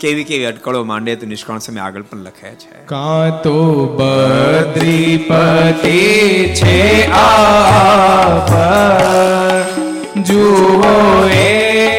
કેવી 0.00 0.24
કેવી 0.24 0.44
અટકળો 0.44 0.84
માંડે 0.84 1.16
તો 1.16 1.26
નિષ્કાળ 1.26 1.58
સમય 1.58 1.80
આગળ 1.80 2.02
પણ 2.02 2.18
લખે 2.18 2.50
છે. 2.50 2.86
કા 2.86 3.40
તો 3.44 3.86
બદ્રીપતિ 3.86 4.98
છે 6.54 7.10
આ 7.10 8.38
જુઓ 10.22 11.28
એના 11.28 11.93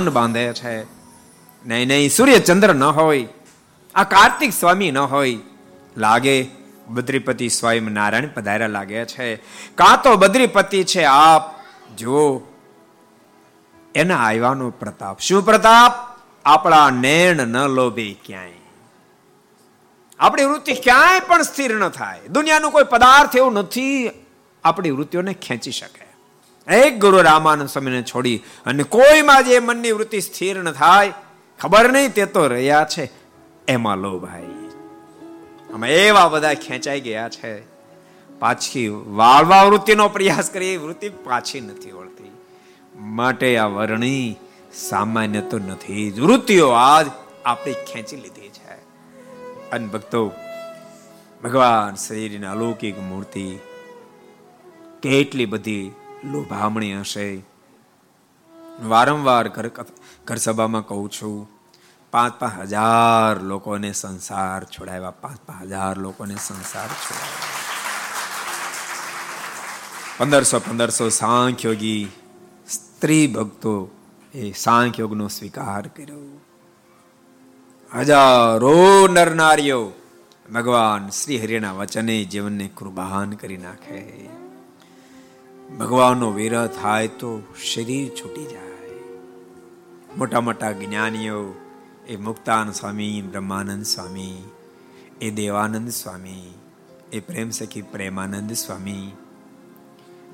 અનુમાન 0.00 0.14
બાંધે 0.14 0.52
છે. 0.52 0.82
નહીં 1.66 1.88
નહીં 1.88 2.10
સૂર્યચંદ્ર 2.10 2.74
ન 2.74 2.82
હોય, 2.82 3.28
આ 3.94 4.04
કાર્તિક 4.04 4.52
સ્વામી 4.52 4.90
ન 4.90 4.98
હોય, 4.98 5.38
લાગે 5.96 6.46
બદ્રીપતિ 6.88 7.48
સ્વયં 7.48 7.82
નારાયણ 7.82 8.28
પધાર્યા 8.28 8.66
લાગે 8.66 9.04
છે. 9.04 9.36
કાં 9.74 10.02
તો 10.02 10.16
બદ્રીપતિ 10.16 10.84
છે 10.84 11.04
આપ 11.04 11.42
જો 11.96 12.46
એના 13.94 14.16
આવ્યાનો 14.16 14.70
પ્રતાપ. 14.70 15.20
શું 15.20 15.44
પ્રતાપ? 15.44 15.92
આપણા 16.44 16.90
નેણ 16.90 17.36
ન 17.36 17.66
લોભે 17.66 18.16
ક્યાંય. 18.26 18.52
આપણી 20.18 20.44
વૃત્તિ 20.44 20.72
ક્યાંય 20.72 21.20
પણ 21.20 21.42
સ્થિર 21.42 21.74
ન 21.74 21.88
થાય. 21.88 22.20
દુનિયાનું 22.28 22.70
કોઈ 22.70 22.84
પદાર્થ 22.84 23.36
એવું 23.36 23.52
નથી. 23.52 24.10
આપણી 24.64 24.90
વૃત્તિઓને 24.90 25.34
ખેંચી 25.34 25.72
શકે. 25.72 26.09
એક 26.68 27.00
ગુરુ 27.00 27.22
રામાનંદ 27.22 27.68
સ્વામીને 27.68 28.02
છોડી 28.02 28.42
અને 28.66 28.82
કોઈમાં 28.82 29.44
જે 29.44 29.58
મનની 29.58 29.92
વૃત્તિ 29.92 30.20
સ્થિર 30.20 30.62
ન 30.62 30.72
થાય, 30.72 31.12
ખબર 31.58 31.92
નહીં 31.92 32.12
તે 32.12 32.26
તો 32.26 32.46
રહ્યા 32.46 32.86
છે. 32.90 33.10
એમાં 33.68 33.96
લો 33.96 34.18
ભાઈ. 34.18 34.42
અમે 35.74 36.06
એવા 36.06 36.28
બધા 36.28 36.54
ખેંચાઈ 36.54 37.00
ગયા 37.00 37.28
છે. 37.28 37.60
પાછી 38.38 38.88
વાળવા 38.88 39.62
વૃત્તિનો 39.62 40.08
પ્રયાસ 40.08 40.50
કરી 40.50 40.76
વૃત્તિ 40.76 41.08
પાછી 41.08 41.60
નથી 41.60 41.90
વળતી. 41.90 42.30
માટે 42.96 43.56
આ 43.56 43.66
વર્ણી 43.66 44.36
સામાન્ય 44.74 45.40
તો 45.40 45.58
નથી 45.58 46.10
વૃત્તિઓ 46.10 46.70
આજ 46.70 47.06
આપણે 47.44 47.72
ખેંચી 47.72 48.16
લીધી 48.16 48.48
છે. 48.48 48.74
અન 49.70 49.88
ભક્તો, 49.88 50.32
ભગવાન 51.44 51.94
શરીરની 51.94 52.46
અલૌકિક 52.46 52.98
મૂર્તિ 52.98 53.58
કેટલી 55.02 55.46
બધી 55.46 55.92
લોભામણી 56.24 57.00
હશે. 57.00 57.42
વારંવાર 58.82 59.48
ઘર 59.48 59.70
ઘર 60.24 60.36
સભામાં 60.36 60.86
કહું 60.86 61.10
છું 61.10 61.48
પાંચ 62.10 62.34
પાંચ 62.34 62.60
હજાર 62.60 63.42
લોકોને 63.42 63.92
સંસાર 63.92 64.64
છોડાવ્યા. 64.64 65.10
પાંચ 65.10 65.38
પાંચ 65.38 65.62
હજાર 65.62 65.96
લોકોને 65.96 66.34
સંસાર 66.34 66.86
છોડાવ્યા. 66.86 67.60
પંદરસો 70.18 70.58
પંદરસો 70.58 71.08
સાંખ્યોગી 71.08 72.08
સ્ત્રી 72.68 73.26
ભક્તો 73.26 73.90
એ 74.34 74.52
સાંખ્યોગનો 74.52 75.28
સ્વીકાર 75.28 75.86
કર્યો. 75.86 76.40
હજારો 77.94 79.08
નરનારીઓ 79.08 79.92
ભગવાન 80.54 81.08
શ્રી 81.08 81.38
હરિના 81.38 81.72
વચને 81.72 82.24
જીવનને 82.24 82.68
કુરબાન 82.68 83.30
કરી 83.30 83.56
નાખે. 83.56 84.39
ભગવાનનો 85.78 86.30
વિરહ 86.30 86.66
થાય 86.66 87.08
તો 87.08 87.42
શરીર 87.64 88.08
છૂટી 88.08 88.44
જાય. 88.44 88.70
મોટા 90.16 90.40
મોટા 90.40 90.72
જ્ઞાનીઓ 90.72 91.54
એ 92.08 92.16
મુક્તાન 92.16 92.70
સ્વામી, 92.70 93.22
બ્રહ્માનંદ 93.22 93.84
સ્વામી, 93.84 94.50
એ 95.20 95.30
દેવાનંદ 95.30 95.90
સ્વામી, 95.90 96.54
એ 97.12 97.20
પ્રેમ 97.20 97.50
સખી 97.50 97.82
પ્રેમાનંદ 97.82 98.52
સ્વામી. 98.52 99.12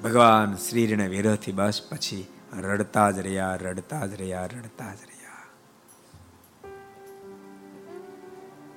ભગવાન 0.04 0.56
શ્રીને 0.56 1.08
વિરહથી 1.08 1.52
બસ 1.52 1.82
પછી 1.90 2.26
રડતા 2.58 3.10
જ 3.10 3.18
રહ્યા, 3.18 3.54
રડતા 3.54 4.06
જ 4.06 4.14
રહ્યા, 4.14 4.46
રડતા 4.46 4.94
જ 4.94 4.98
રહ્યા. 5.06 5.16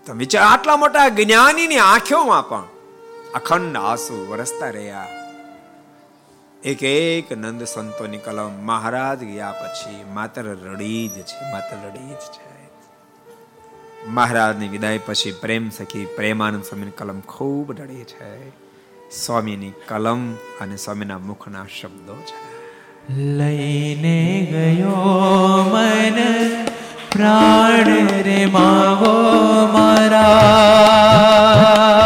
તો 0.06 0.14
વિચાર, 0.14 0.44
આટલા 0.44 0.78
મોટા 0.78 1.10
જ્ઞાનીની 1.10 1.78
આંખોમાં 1.78 2.50
પણ 2.50 2.64
અખંડ 3.34 3.76
આંસુ 3.76 4.32
વરસતા 4.32 4.70
રહ્યા. 4.70 5.19
એક 6.64 6.84
એક 6.84 7.32
નંદ 7.32 7.64
સંતોની 7.64 8.18
કલમ 8.18 8.66
મહારાજ 8.66 9.24
ગયા 9.24 9.52
પછી 9.52 10.14
માત્ર 10.14 10.42
રડી 10.42 11.08
જ 11.08 11.12
છે, 11.12 11.52
માત્ર 11.52 11.88
રડી 11.88 12.00
જ 12.00 12.12
છે. 12.12 12.70
મહારાજની 14.08 14.68
વિદાય 14.68 14.98
પછી 14.98 15.32
પ્રેમ 15.32 15.70
સખી 15.70 16.06
પ્રેમાનંદ 16.06 16.64
સ્વામીની 16.64 16.92
કલમ 16.92 17.20
ખૂબ 17.20 17.72
રડી 17.72 18.04
છે. 18.04 18.50
સ્વામીની 19.10 19.72
કલમ 19.88 20.34
અને 20.34 20.76
સ્વામીના 20.76 21.18
મુખના 21.18 21.66
શબ્દો 21.82 22.14
છે. 22.14 22.60
લઈને 23.14 24.48
ગયો 24.52 25.64
મન, 25.64 26.20
પ્રાણ 27.12 28.08
રે 28.08 28.46
માવો 28.46 29.68
મારા. 29.68 31.99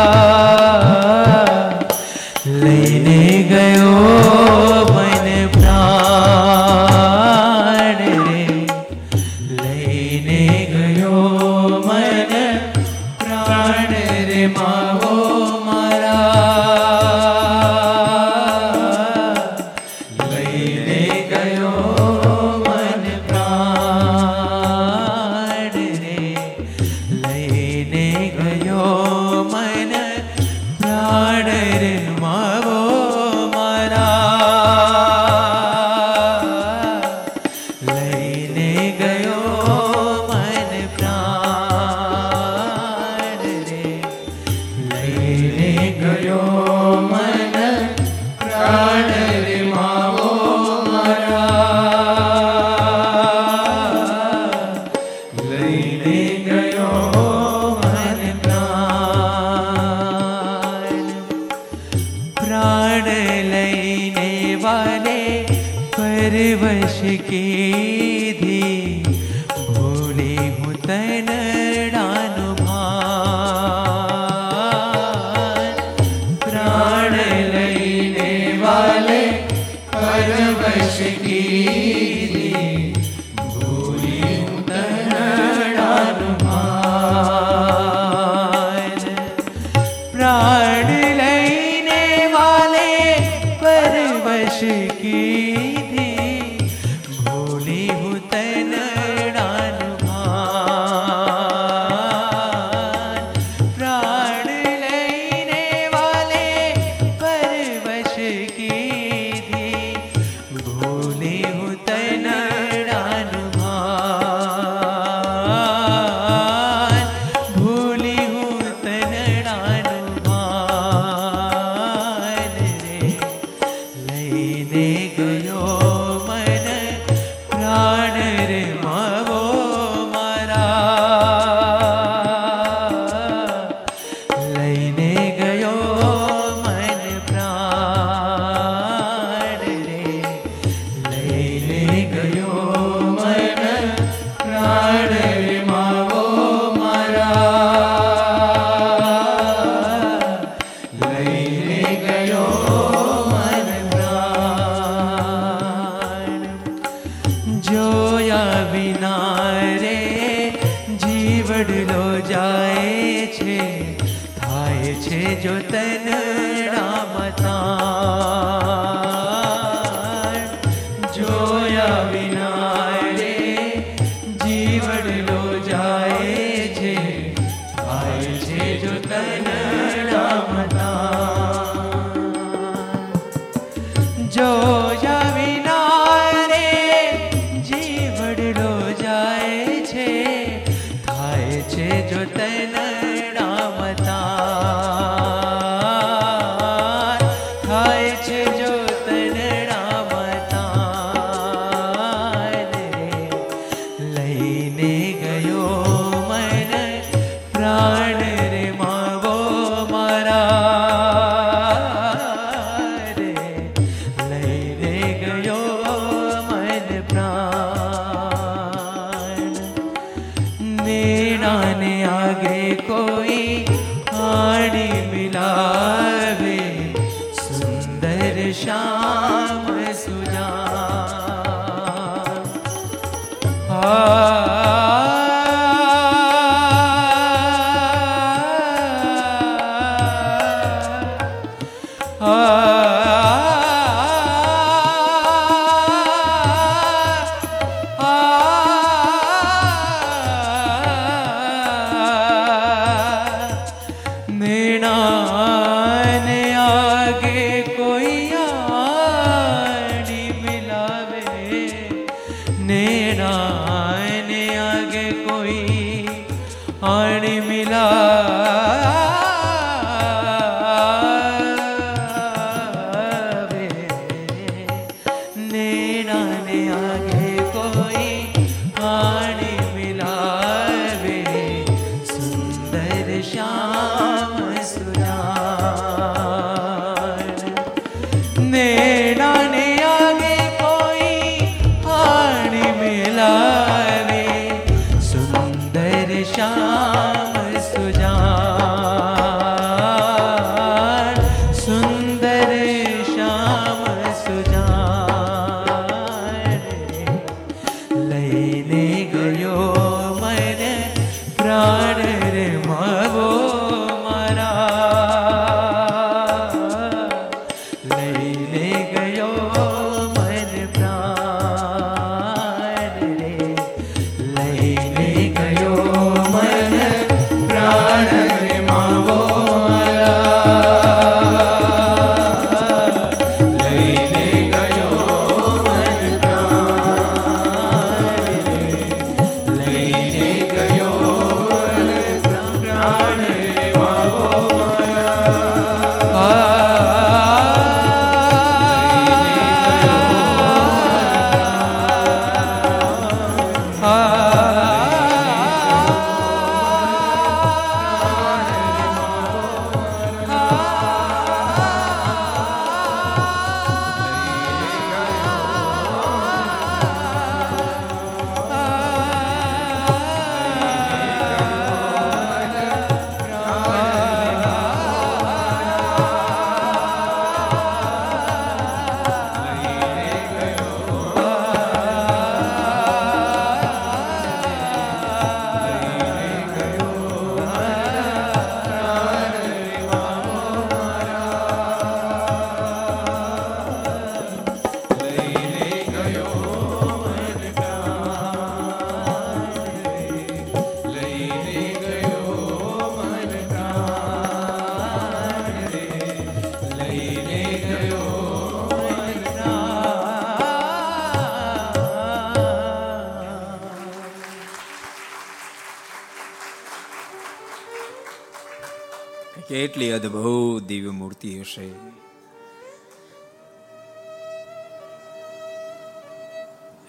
જોયા 171.33 172.03
વિના. 172.11 172.62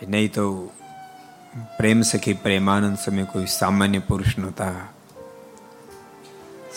નહીં 0.06 0.30
તો 0.30 0.46
પ્રેમ 1.76 2.00
સખી 2.02 2.36
પ્રેમાનંદ 2.36 2.98
સમય 2.98 3.26
કોઈ 3.26 3.48
સામાન્ય 3.52 4.00
પુરુષ 4.00 4.34
નહોતા 4.38 4.80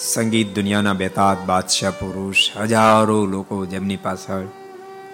સંગીત 0.04 0.50
દુનિયાના 0.56 0.96
બેતાદ 0.96 1.40
બાદશાહ 1.46 1.94
પુરુષ 1.94 2.42
હજારો 2.66 3.18
લોકો 3.26 3.58
જેમની 3.66 3.98
પાછળ 3.98 4.48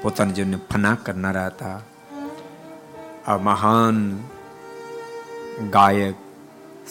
પોતાના 0.02 0.36
જીવનને 0.36 0.60
ફના 0.70 0.96
કરનારા 1.04 1.48
હતા 1.50 1.80
આ 3.28 3.38
મહાન 3.42 4.02
ગાયક 5.70 6.18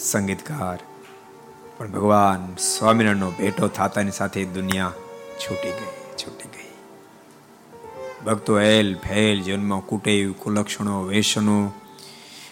સંગીતકાર 0.03 0.79
પણ 1.77 1.91
ભગવાન 1.91 2.43
સ્વામિનારાયણનો 2.65 3.31
ભેટો 3.37 3.69
થતાની 3.71 4.11
સાથે 4.11 4.45
દુનિયા 4.55 4.93
છૂટી 5.39 5.73
ગઈ 5.73 5.93
છૂટી 6.17 6.49
ગઈ 6.49 6.52
ભક્તો 8.25 8.59
એલ, 8.59 8.95
ફેલ, 8.95 9.41
જન્મ, 9.41 9.79
કુટેવ, 9.79 10.31
કુલક્ષણો 10.31 11.03
વેસનો 11.03 11.71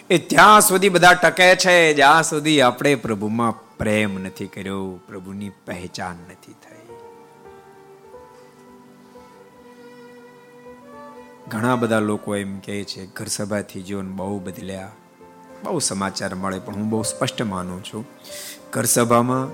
એ 0.10 0.18
ત્યાં 0.18 0.62
સુધી 0.62 0.90
બધા 0.90 1.14
ટકે 1.14 1.56
છે 1.56 1.94
જ્યાં 1.94 2.24
સુધી 2.24 2.62
આપણે 2.62 2.96
પ્રભુમાં 2.96 3.78
પ્રેમ 3.78 4.20
નથી 4.24 4.48
કર્યો, 4.48 5.00
પ્રભુની 5.08 5.50
પહેચાન 5.50 6.16
નથી 6.16 6.52
થઈ. 6.52 6.96
ઘણા 11.48 11.76
બધા 11.76 12.00
લોકો 12.00 12.36
એમ 12.36 12.60
કહે 12.60 12.84
છે, 12.84 13.06
ઘર 13.06 13.26
સભાથી 13.26 13.82
જીવન 13.82 14.12
બહુ 14.12 14.40
બદલ્યા. 14.40 14.92
બહુ 15.64 15.80
સમાચાર 15.80 16.36
મળે, 16.36 16.60
પણ 16.60 16.76
હું 16.76 16.90
બહુ 16.90 17.02
સ્પષ્ટ 17.02 17.42
માનું 17.42 17.84
છું. 17.84 18.08
ઘર 18.74 18.84
સભામાં 18.84 19.48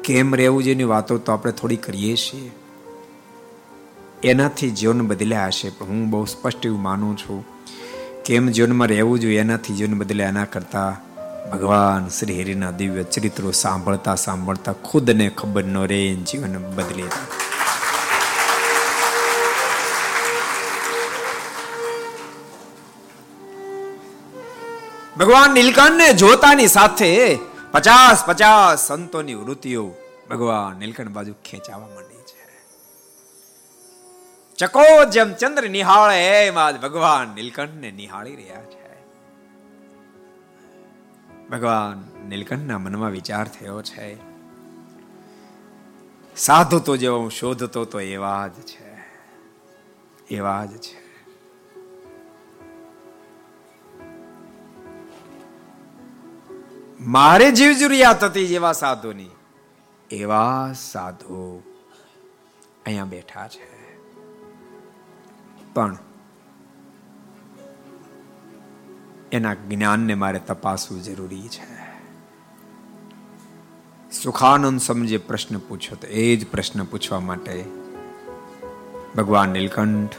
કેમ 0.00 0.34
રહેવું 0.34 0.62
જેની 0.62 0.84
વાતો 0.84 1.18
તો 1.18 1.32
આપણે 1.32 1.52
થોડી 1.52 1.76
કરીએ 1.76 2.16
છીએ. 2.16 2.50
એનાથી 4.24 4.70
જીવન 4.70 5.00
બદલ્યા 5.00 5.46
હશે. 5.46 5.70
પણ 5.70 5.86
હું 5.86 6.10
બહુ 6.10 6.24
સ્પષ્ટ 6.24 6.66
એવું 6.66 6.82
માનું 6.82 7.16
છું 7.16 7.46
કેમ 8.24 8.48
જીવનમાં 8.48 8.88
રહેવું 8.88 9.20
જોઈએ, 9.20 9.38
એનાથી 9.38 9.74
જીવન 9.74 9.98
બદલ્યા 9.98 10.28
એના 10.28 10.44
કરતાં 10.44 11.06
ભગવાન 11.50 12.08
શ્રી 12.08 12.42
હરિના 12.42 12.70
દિવ્ય 12.70 13.02
ચરિત્રો 13.02 13.50
સાંભળતા 13.50 14.14
સાંભળતા 14.14 14.72
ખુદને 14.72 15.28
ખબર 15.28 15.64
ન 15.64 15.78
રહે 15.78 16.14
જીવન 16.14 16.58
બદલે. 16.74 17.02
ભગવાન 25.20 25.50
નીલકંઠને 25.50 26.12
જોતાની 26.12 26.66
સાથે 26.66 27.38
પચાસ 27.72 28.24
પચાસ 28.26 28.88
સંતોની 28.88 29.34
વૃત્તિઓ 29.34 29.94
ભગવાન 30.30 30.78
નીલકંઠ 30.78 31.08
બાજુ 31.08 31.32
ખેંચાવા 31.44 31.86
માંડી. 31.86 32.05
ચકો 34.58 35.04
જેમ 35.04 35.32
ચંદ્ર 35.32 35.70
નિહાળે 35.70 36.46
એમ 36.46 36.58
આજ 36.58 36.80
ભગવાન 36.80 37.28
નીલકંઠને 37.28 37.90
નિહાળી 37.90 38.36
રહ્યા 38.36 38.64
છે. 38.64 39.02
ભગવાન 41.48 42.28
નીલકંઠના 42.28 42.78
મનમાં 42.78 43.10
વિચાર 43.10 43.48
થયો 43.48 43.82
છે. 43.82 44.16
સાધુ 46.36 46.78
તો 46.78 46.96
જેવો 46.96 47.18
હું 47.18 47.30
શોધતો 47.30 47.84
તો 47.84 48.00
એવા 48.00 48.48
જ 48.48 48.52
છે. 48.52 48.96
એવા 50.34 50.64
જ 50.64 50.76
છે. 50.76 51.06
મારે 57.00 57.50
જીવ 57.52 57.72
જરૂરિયાત 57.72 58.24
હતી 58.24 58.46
જેવા 58.46 58.72
સાધુની, 58.72 59.30
એવા 60.10 60.72
સાધુ 60.72 61.62
અહીંયા 62.86 63.04
બેઠા 63.04 63.48
છે. 63.48 63.75
પણ 65.76 65.96
એના 69.32 69.54
જ્ઞાનને 69.54 70.14
મારે 70.14 70.38
તપાસવું 70.38 71.02
જરૂરી 71.02 71.48
છે. 71.48 71.76
સુખાનંદ 74.22 74.80
સમજે 74.80 75.18
પ્રશ્ન 75.18 75.58
પૂછ્યો 75.58 75.96
તો 75.96 76.06
એ 76.06 76.36
જ 76.36 76.46
પ્રશ્ન 76.50 76.84
પૂછવા 76.84 77.20
માટે 77.20 77.64
ભગવાન 79.16 79.48
નીલકંઠ 79.48 80.16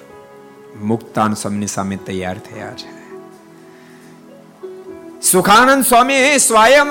મુક્તાન 0.81 1.33
સમની 1.33 1.67
સામે 1.67 1.97
તૈયાર 1.97 2.39
થયા 2.39 2.73
છે. 2.73 2.93
સુખાનંદ 5.21 5.83
સ્વામી 5.83 6.39
સ્વયં 6.39 6.87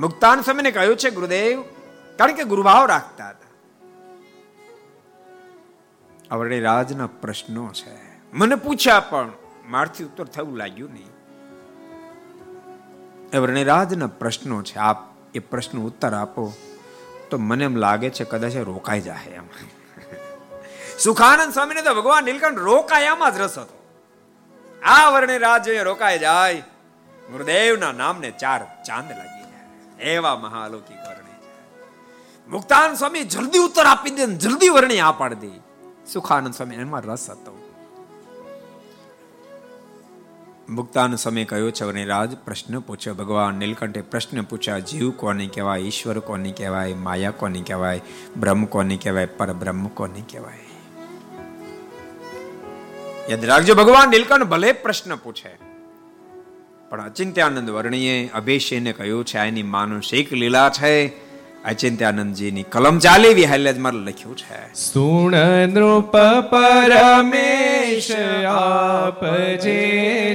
મુક્તાન 0.00 0.40
સ્વામીને 0.40 0.70
કહ્યું 0.70 0.96
છે, 0.96 1.10
ગુરુદેવ, 1.10 1.62
કારણ 2.18 2.32
કે 2.32 2.44
ગુરુભાવ 2.44 2.86
રાખતા 2.86 3.28
હતા. 3.28 3.45
આવડે 6.30 6.60
રાજના 6.60 7.06
પ્રશ્નો 7.06 7.72
છે. 7.72 8.20
મને 8.32 8.54
પૂછ્યા 8.54 9.00
પણ 9.00 9.32
મારથી 9.68 10.04
ઉત્તર 10.04 10.24
થવું 10.24 10.56
લાગ્યું 10.56 10.92
નહીં. 10.92 11.16
વર્ણિરાજના 13.40 14.06
પ્રશ્નો 14.06 14.62
છે, 14.62 14.76
આપ 14.76 14.96
એ 15.34 15.38
પ્રશ્ન 15.38 15.78
ઉત્તર 15.78 16.14
આપો. 16.14 16.52
તો 17.30 17.38
મને 17.38 17.64
એમ 17.64 17.76
લાગે 17.76 18.10
છે 18.10 18.24
કદાચ 18.24 18.56
રોકાઈ 18.56 19.00
જાય 19.00 19.24
એમ. 19.24 19.42
સુખાનંદ 20.98 21.52
સ્વામીને 21.52 21.82
તો 21.82 21.94
ભગવાન 21.94 22.24
નીલકંઠ 22.24 22.58
રોકાયામાં 22.58 23.34
જ 23.34 23.38
રસ 23.38 23.58
હતો. 23.58 23.82
આ 24.82 25.10
વર્ણિરાજ 25.10 25.68
રોકાઈ 25.68 26.18
જાય. 26.18 26.62
ગુરુદેવના 27.32 27.92
નામને 27.92 28.30
ચાર 28.30 28.82
ચાંદ 28.86 29.10
લાગી 29.10 29.42
જાય. 29.42 30.02
એવા 30.02 30.36
મહાલૌકિક 30.36 30.96
વર્ણી 30.96 31.32
મુક્તાન 32.48 32.94
સ્વામી 32.94 33.22
જલ્દી 33.22 33.58
ઉત્તર 33.58 33.86
આપી 33.86 34.10
દે 34.10 34.26
જલ્દી 34.26 34.68
વર્ણી 34.68 35.00
આ 35.00 35.28
દે. 35.28 35.65
સુખાનંદ 36.12 36.54
સ્વામી 36.54 36.76
એમાં 36.76 37.04
રસ 37.04 37.24
હતો 37.30 37.52
મુક્તાનંદ 40.70 41.18
સ્વામી 41.18 41.44
કહ્યું 41.44 41.72
છે 41.72 42.04
રાજ 42.04 42.36
પ્રશ્ન 42.44 42.78
પૂછ્યો 42.80 43.14
ભગવાન 43.14 43.58
નીલકંઠે 43.58 44.02
પ્રશ્ન 44.04 44.40
પૂછ્યા 44.44 44.84
જીવ 44.84 45.10
કોને 45.16 45.44
કહેવાય 45.48 45.84
ઈશ્વર 45.84 46.20
કોને 46.20 46.50
કહેવાય 46.52 46.96
માયા 47.00 47.30
કોને 47.32 47.60
કહેવાય 47.62 48.00
બ્રહ્મ 48.40 48.64
કોને 48.68 48.96
કહેવાય 48.96 49.34
પરબ્રહ્મ 49.36 49.84
કોને 49.94 50.22
કહેવાય 50.28 50.64
યાદ 53.28 53.44
રાખજો 53.44 53.74
ભગવાન 53.74 54.10
નીલકંઠ 54.10 54.48
ભલે 54.48 54.72
પ્રશ્ન 54.80 55.14
પૂછે 55.16 55.52
પણ 56.90 57.00
અચિંત્યાનંદ 57.00 57.70
વર્ણીએ 57.70 58.16
અભિષેને 58.34 58.92
કહ્યું 58.92 59.24
છે 59.24 59.38
આની 59.38 59.70
માનુષિક 59.70 60.32
લીલા 60.32 60.68
છે 60.70 60.92
અચિંત્યાનંદજીની 61.66 62.66
કલમ 62.72 62.96
ચાલી 62.98 63.34
જ 63.72 63.78
મારે 63.78 64.00
લખ્યું 64.06 64.36
છે. 64.36 64.60
સુણ 64.82 65.34
નૃપ 65.74 66.14
પરમેશ 66.50 68.10
આપ 68.50 69.20
જે 69.64 69.82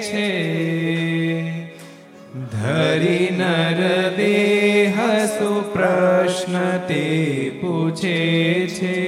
છે, 0.07 0.29
ધરી 2.53 3.27
નર 3.39 3.79
દેહ 4.17 4.97
સુપ્રશ્ન 5.37 6.55
તે 6.89 7.05
પૂછે 7.61 8.21
છે. 8.77 8.99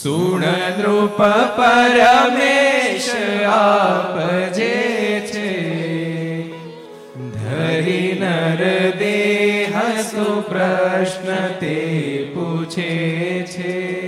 સુણ 0.00 0.44
નૃપ 0.78 1.18
પરમેશ 1.58 3.10
આપ 3.56 4.16
જે 4.58 4.76
છે, 5.30 5.50
ધરી 7.34 8.08
નર 8.20 8.62
દેહ 8.98 9.29
હસુ 10.20 10.40
પ્રશ્ન 10.40 11.46
તે 11.46 12.30
પૂછે 12.34 13.42
છે. 13.42 14.00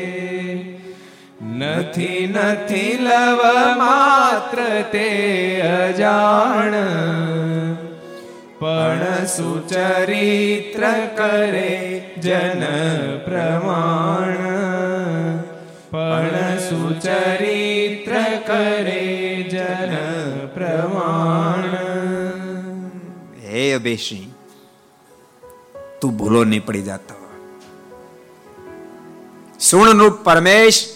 નથી 1.44 2.34
નથી 2.36 2.98
લવ 3.00 3.40
માત્ર 3.76 4.82
તે 4.92 5.60
અજાણ. 5.60 6.72
પણ 8.58 9.24
સુચરિત્ર 9.24 10.92
કરે 11.16 12.04
જન 12.22 12.60
પ્રમાણ. 13.24 14.36
પણ 15.90 16.58
સુચરિત્ર 16.58 18.12
કરે 18.46 19.36
જન 19.50 19.94
પ્રમાણ. 20.54 21.76
હે 23.48 23.72
અભેશી 23.72 24.34
તું 26.02 26.16
ભૂલો 26.16 26.44
નહીં 26.44 26.64
પડી 26.66 26.82
જતો 26.82 27.18
સુણરૂપ 29.60 30.16
પરમેશ 30.24 30.88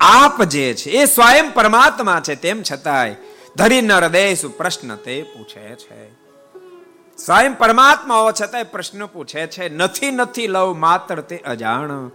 આપ 0.00 0.42
જે 0.42 0.74
છે, 0.74 0.90
એ 0.90 1.04
સ્વયં 1.04 1.50
પરમાત્મા 1.54 2.20
છે, 2.20 2.34
તેમ 2.34 2.62
છતાંય 2.62 3.14
ધરી 3.56 3.80
ન 3.82 3.92
હૃદય 3.92 4.34
પ્રશ્ન 4.34 4.94
તે 4.94 5.22
પૂછે 5.22 5.74
છે. 5.74 6.00
સ્વયં 7.16 7.58
પરમાત્મા 7.58 8.16
હોવા 8.16 8.32
છતાંય 8.32 8.62
પ્રશ્ન 8.62 9.06
પૂછે 9.06 9.46
છે, 9.46 9.68
નથી 9.68 10.10
નથી 10.10 10.46
લવ 10.46 10.74
માત્ર 10.74 11.20
તે 11.20 11.36
અજાણ. 11.36 12.10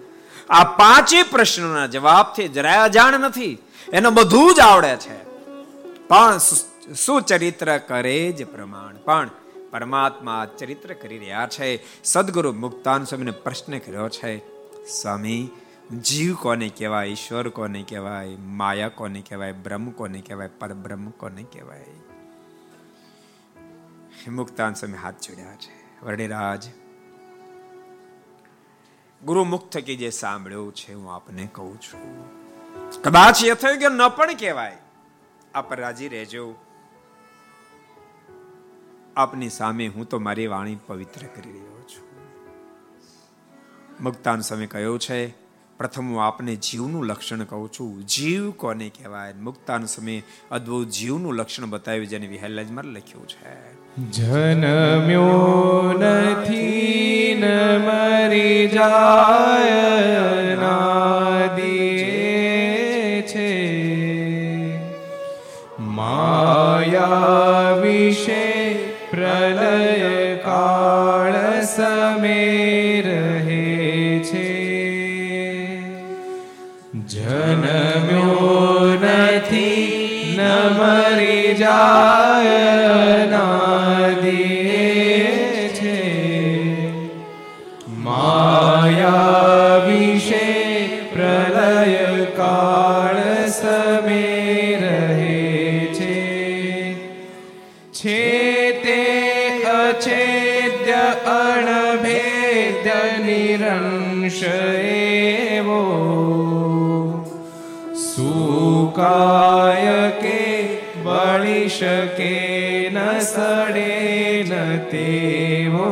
આ 0.50 0.64
પાંચે 0.64 1.24
પ્રશ્નોના 1.24 1.88
જવાબથી 1.88 2.48
જરાય 2.48 2.78
અજાણ 2.78 3.20
નથી, 3.20 3.58
એનો 3.94 4.12
બધું 4.12 4.54
જ 4.56 4.60
આવડે 4.60 4.96
છે. 4.96 5.18
પણ 6.08 6.38
સુચરિત્ર 6.94 7.78
કરે 7.78 8.32
જ 8.32 8.48
પ્રમાણ. 8.48 8.96
પણ 8.96 9.30
પરમાત્મા 9.76 10.48
ચરિત્ર 10.58 10.94
કરી 10.94 11.18
રહ્યા 11.18 11.48
છે. 11.52 11.84
સદગુરુ 12.04 12.54
મુક્તાન 12.54 13.04
સ્વામીને 13.04 13.32
પ્રશ્ન 13.32 13.78
કર્યો 13.78 14.10
છે, 14.10 14.38
સ્વામી, 14.88 15.50
જીવ 16.02 16.36
કોને 16.36 16.70
કહેવાય, 16.70 17.08
ઈશ્વર 17.08 17.50
કોને 17.50 17.84
કહેવાય, 17.84 18.36
માયા 18.36 18.90
કોને 18.90 19.22
કહેવાય, 19.22 19.52
બ્રહ્મ 19.52 19.90
કોને 19.90 20.22
કહેવાય, 20.22 20.48
પરબ્રહ્મ 20.48 21.10
કોને 21.10 21.44
કહેવાય? 21.44 21.86
મુક્તાન 24.28 24.74
સ્વામી 24.74 24.98
હાથ 24.98 25.22
જોડ્યા 25.22 25.56
છે. 25.56 26.06
વર્ણિરાજ 26.06 26.64
ગુરુ 29.24 29.44
મુક્ત 29.44 29.78
કે 29.78 29.96
જે 29.96 30.10
સાંભળ્યું 30.10 30.76
છે 30.76 30.94
હું 30.94 31.16
આપને 31.16 31.50
કહું 31.52 31.82
છું. 31.82 32.26
કદાચ 33.02 33.44
એ 33.44 33.54
થયું 33.54 33.80
કે 33.80 33.90
ન 33.90 34.08
પણ 34.08 34.34
કહેવાય. 34.34 34.78
આપ 35.56 35.74
રાજી 35.74 36.08
રહેજો. 36.08 36.56
આપની 39.18 39.50
સામે 39.50 39.88
હું 39.88 40.10
તો 40.10 40.20
મારી 40.20 40.48
વાણી 40.48 40.78
પવિત્ર 40.88 41.28
કરી 41.36 41.50
રહ્યો 41.50 41.82
છું. 41.82 42.08
મુક્તાન 44.04 44.42
સ્વામી 44.42 44.66
કયો 44.66 44.98
છે, 44.98 45.28
પ્રથમ 45.78 46.08
હું 46.08 46.26
આપને 46.26 46.56
જીવનું 46.56 47.06
લક્ષણ 47.06 47.44
કહું 47.44 47.72
છું. 47.72 48.06
જીવ 48.06 48.52
કોને 48.52 48.90
કહેવાય? 48.90 49.34
મુક્તાન 49.34 49.86
સમય 49.86 50.22
અદ્ભુત 50.52 50.88
જીવનું 50.90 51.34
લક્ષણ 51.34 51.66
બતાવ્યું, 51.66 52.08
જેને 52.08 52.28
વિહલ્લાજમાં 52.28 52.84
લખ્યું 52.84 53.28
છે. 53.28 53.76
જનમ્યો 54.12 55.94
નથી 56.00 57.38
ન 57.40 57.44
મરી 57.78 58.68
જાય 58.68 60.56
નાદીએ 60.56 61.75
અછેદ્ય 99.86 101.02
અણભેદ્ય 101.34 103.00
નિરંશ 103.26 104.44
એવો 104.92 105.82
સુકાય 108.06 110.12
કે 110.22 110.42
બળી 111.06 111.70
શકે 111.70 112.90
ન 112.90 112.98
સડે 113.28 114.44
ન 114.44 114.54
તેવો 114.92 115.90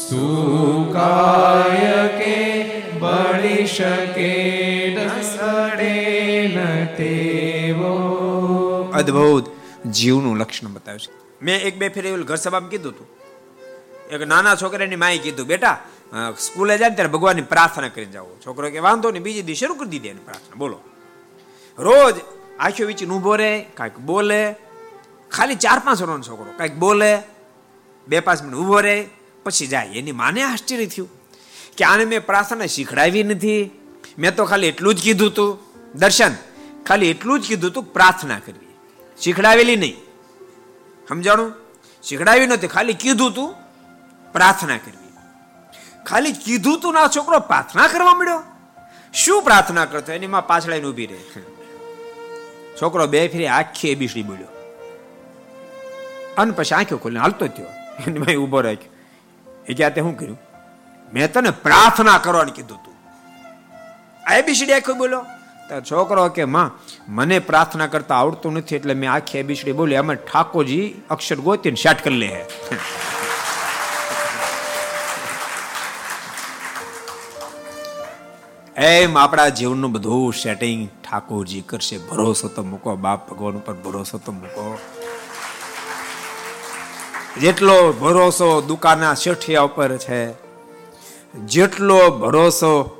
સુકાય 0.00 2.00
કે 2.18 2.38
બળી 3.02 3.68
શકે 3.76 4.34
ન 4.94 4.98
સડે 5.30 5.94
ન 6.48 6.58
તેવો 6.98 7.94
અદ્ભુત 9.02 9.57
જીવનું 9.84 10.36
લક્ષણ 10.38 10.72
બતાવ્યું 10.72 11.00
છે. 11.00 11.44
મેં 11.44 11.56
એક 11.60 11.78
બે 11.78 11.88
ફેર 11.88 12.06
એવું 12.06 12.24
ઘર 12.24 12.36
સભામાં 12.36 12.70
કીધું 12.70 12.92
હતું 12.92 13.08
એક 14.10 14.22
નાના 14.22 14.54
છોકરાની 14.54 14.96
માએ 14.96 15.18
કીધું, 15.18 15.46
બેટા 15.46 15.76
સ્કૂલે 16.40 16.78
જાય 16.78 16.90
ત્યારે 16.90 17.10
ભગવાનની 17.12 17.42
પ્રાર્થના 17.42 17.88
કરીને 17.88 18.12
જાઓ. 18.12 18.26
છોકરો 18.46 18.70
કે, 18.70 18.78
વાંધો 18.78 19.10
નહીં, 19.10 19.22
બીજી 19.22 19.42
દી 19.42 19.54
શરૂ 19.54 19.74
કરી 19.74 19.88
દીધી 19.88 20.08
એની 20.08 20.24
પ્રાર્થના. 20.24 20.56
બોલો. 20.56 20.78
રોજ 21.78 22.14
આંખો 22.58 22.86
વીચીને 22.86 23.12
ઊભો 23.14 23.36
રહે, 23.36 23.52
કાંઈક 23.74 23.98
બોલે. 24.00 24.40
ખાલી 25.30 25.54
ચાર 25.54 25.78
પાંચ 25.78 26.02
વર્ષનો 26.02 26.26
છોકરો 26.28 26.52
કાંઈક 26.56 26.76
બોલે. 26.76 27.12
બે 28.08 28.20
પાંચ 28.20 28.42
મિનિટ 28.42 28.58
ઊભો 28.58 28.80
રહે, 28.80 28.96
પછી 29.44 29.66
જાય. 29.66 29.98
એની 29.98 30.12
માને 30.12 30.42
આશ્ચર્ય 30.42 30.86
થયું 30.86 31.08
કે 31.76 31.84
આને 31.84 32.04
મેં 32.04 32.24
પ્રાર્થના 32.26 32.66
શીખડાવી 32.66 33.22
નથી. 33.22 33.70
મેં 34.18 34.34
તો 34.36 34.44
ખાલી 34.44 34.66
એટલું 34.66 34.94
જ 34.94 35.02
કીધું 35.02 35.34
તું. 35.34 35.50
દર્શન, 35.94 36.32
ખાલી 36.86 37.10
એટલું 37.10 37.40
જ 37.40 37.44
કીધું 37.48 37.70
તું 37.70 37.84
પ્રાર્થના 37.92 38.38
કરવી. 38.38 38.67
શીખડાવેલી 39.20 39.76
નહીં. 39.76 39.96
સમજાણું? 41.08 41.52
શીખડાવી 42.02 42.46
નથી 42.46 42.66
ખાલી 42.66 42.92
કીધું 42.92 43.34
તું, 43.34 43.54
પ્રાર્થના 44.32 44.76
કરવી. 44.76 45.08
ખાલી 46.06 46.32
કીધું 46.32 46.80
તું 46.80 46.94
ના 46.94 47.08
છોકરો 47.16 47.38
પ્રાર્થના 47.38 47.86
કરવા 47.86 48.14
મળ્યો 48.14 48.42
શું 49.14 49.42
પ્રાર્થના 49.42 49.84
કરતો? 49.84 50.12
એની 50.12 50.26
માં 50.26 50.46
પાછળ 50.46 50.80
ઊભી 50.80 51.06
રહે. 51.06 51.42
છોકરો 52.82 53.06
બે 53.06 53.28
ફેરી 53.28 53.46
આખી 53.46 53.90
એબીસી 53.90 54.22
બોલ્યો. 54.22 54.46
અને 56.38 56.50
પછી 56.50 56.74
આંખો 56.74 56.96
ખોલીને 56.96 57.20
હાલતો 57.20 57.46
થયો. 57.46 57.66
એની 58.06 58.18
માં 58.18 58.44
ઊભો 58.44 58.60
રાખ્યો. 58.60 58.92
એ 59.68 59.74
ક્યાં 59.74 59.94
શું 59.94 60.18
કર્યું? 60.18 60.38
મેં 61.12 61.32
તને 61.32 61.50
પ્રાર્થના 61.50 62.18
કરવાનું 62.18 62.54
કીધું 62.54 62.84
તું. 62.84 62.94
એબીસીડી 64.32 64.72
આખો 64.72 64.94
બોલો. 64.94 65.24
તો 65.68 65.80
છોકરો 65.80 66.28
કે, 66.28 66.44
માં, 66.44 66.70
મને 67.08 67.38
પ્રાર્થના 67.38 67.86
કરતા 67.86 68.14
આવડતું 68.14 68.52
નથી 68.52 68.76
એટલે 68.76 68.94
મેં 68.94 69.12
આખી 69.12 69.42
બીસડી 69.42 69.72
બોલી 69.72 69.96
અમે 69.96 70.14
ઠાકોરજી 70.14 70.86
અક્ષર 71.10 71.36
ગોતીને 71.36 71.76
શાટ 71.76 72.04
કરી 72.04 72.14
લે 72.14 72.30
એમ 78.76 79.18
આપણા 79.18 79.48
જીવનનું 79.48 79.92
બધું 79.92 80.32
સેટિંગ 80.32 80.88
ઠાકોરજી 81.04 81.60
કરશે. 81.60 81.96
ભરોસો 81.98 82.48
તો 82.48 82.62
મૂકો, 82.62 82.96
બાપ 82.96 83.30
ભગવાન 83.30 83.56
ઉપર 83.56 83.74
ભરોસો 83.74 84.18
તો 84.18 84.32
મૂકો. 84.32 84.78
જેટલો 87.40 87.92
ભરોસો 87.92 88.60
દુકાનના 88.60 89.14
શેઠિયા 89.14 89.60
ઉપર 89.60 89.96
છે, 89.96 90.20
જેટલો 91.46 92.10
ભરોસો 92.10 92.97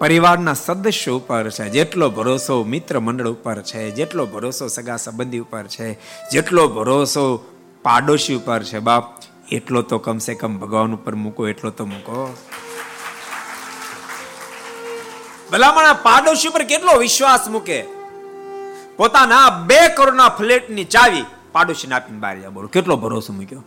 પરિવારના 0.00 0.54
સદસ્યો 0.54 1.16
ઉપર 1.16 1.50
છે, 1.50 1.64
જેટલો 1.70 2.06
ભરોસો 2.10 2.56
મિત્ર 2.64 3.00
મંડળ 3.00 3.28
ઉપર 3.28 3.62
છે, 3.62 3.80
જેટલો 3.90 4.26
ભરોસો 4.26 4.66
સગા 4.68 4.96
સંબંધી 4.96 5.40
ઉપર 5.40 5.66
છે, 5.66 5.88
જેટલો 6.32 6.68
ભરોસો 6.68 7.24
પાડોશી 7.84 8.36
ઉપર 8.40 8.62
છે, 8.62 8.78
બાપ, 8.78 9.06
એટલો 9.50 9.82
તો 9.82 9.98
કમસે 9.98 10.34
કમ 10.34 10.54
ભગવાન 10.58 10.94
ઉપર 10.94 11.14
મૂકો, 11.16 11.48
એટલો 11.48 11.70
તો 11.70 11.86
મૂકો. 11.86 12.28
ભલામણ 15.50 15.90
પાડોશી 16.02 16.48
ઉપર 16.48 16.64
કેટલો 16.64 16.94
વિશ્વાસ 16.98 17.48
મૂકે? 17.48 17.80
પોતાના 18.96 19.66
બે 19.66 19.80
કરોડના 19.98 20.30
ફ્લેટની 20.38 20.84
ચાવી 20.84 21.26
પાડોશીને 21.52 21.94
આપીને 21.94 22.20
બહાર 22.20 22.36
જાય 22.36 22.50
બોલો, 22.50 22.68
કેટલો 22.68 22.96
ભરોસો 22.96 23.32
મૂક્યો? 23.32 23.64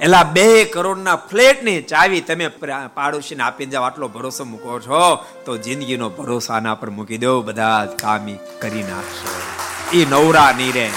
એલા 0.00 0.22
બે 0.22 0.64
કરોડના 0.64 1.16
ફ્લેટની 1.16 1.82
ચાવી 1.82 2.20
તમે 2.20 2.48
પાડોશીને 2.94 3.42
આપીને 3.42 3.70
જાવ 3.70 3.84
આટલો 3.84 4.08
ભરોસો 4.08 4.44
મૂકો 4.44 4.80
છો, 4.80 5.24
તો 5.44 5.56
જિંદગીનો 5.56 6.10
ભરોસો 6.10 6.52
આના 6.52 6.74
પર 6.74 6.90
મૂકી 6.90 7.18
દો, 7.18 7.42
બધા 7.42 7.84
જ 7.84 7.88
કામી 7.88 8.38
કરી 8.60 8.82
નાખશો. 8.82 9.30
એ 9.92 10.04
નવરા 10.04 10.52
નહીં 10.52 10.92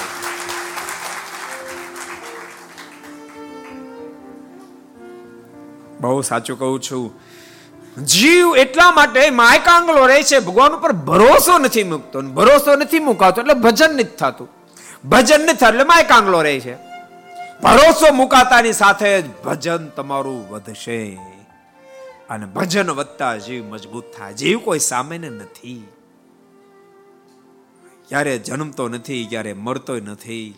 બહુ 6.01 6.21
સાચું 6.21 6.59
કહું 6.59 6.79
છું. 6.81 7.07
જીવ 8.05 8.55
એટલા 8.57 8.91
માટે 8.91 9.29
માયકાંગલો 9.29 10.05
રહે 10.05 10.23
છે, 10.23 10.39
ભગવાન 10.39 10.71
ઉપર 10.73 10.91
ભરોસો 10.91 11.57
નથી 11.57 11.83
મૂકતો 11.83 12.21
ભરોસો 12.21 12.75
નથી 12.75 12.99
મુકાતો, 12.99 13.41
એટલે 13.41 13.53
ભજન 13.53 13.91
નથી 13.93 14.03
થતું. 14.03 14.47
ભજન 15.09 15.41
નથી 15.41 15.65
એટલે 15.65 15.83
માયકાંગલો 15.83 16.41
રહે 16.41 16.59
છે. 16.59 16.90
ભરોસો 17.63 18.13
મુકાતાની 18.13 18.73
સાથે 18.73 19.21
જ 19.21 19.43
ભજન 19.43 19.87
તમારું 19.87 20.49
વધશે. 20.49 21.19
અને 22.29 22.45
ભજન 22.45 22.89
વધતા 22.89 23.37
જીવ 23.37 23.65
મજબૂત 23.65 24.03
થાય. 24.17 24.33
જીવ 24.33 24.59
કોઈ 24.59 24.79
સામાન્ય 24.79 25.29
નથી. 25.29 25.87
ક્યારે 28.07 28.37
જન્મતો 28.37 28.89
નથી, 28.89 29.25
ક્યારે 29.29 29.53
મરતો 29.53 29.95
નથી. 29.95 30.55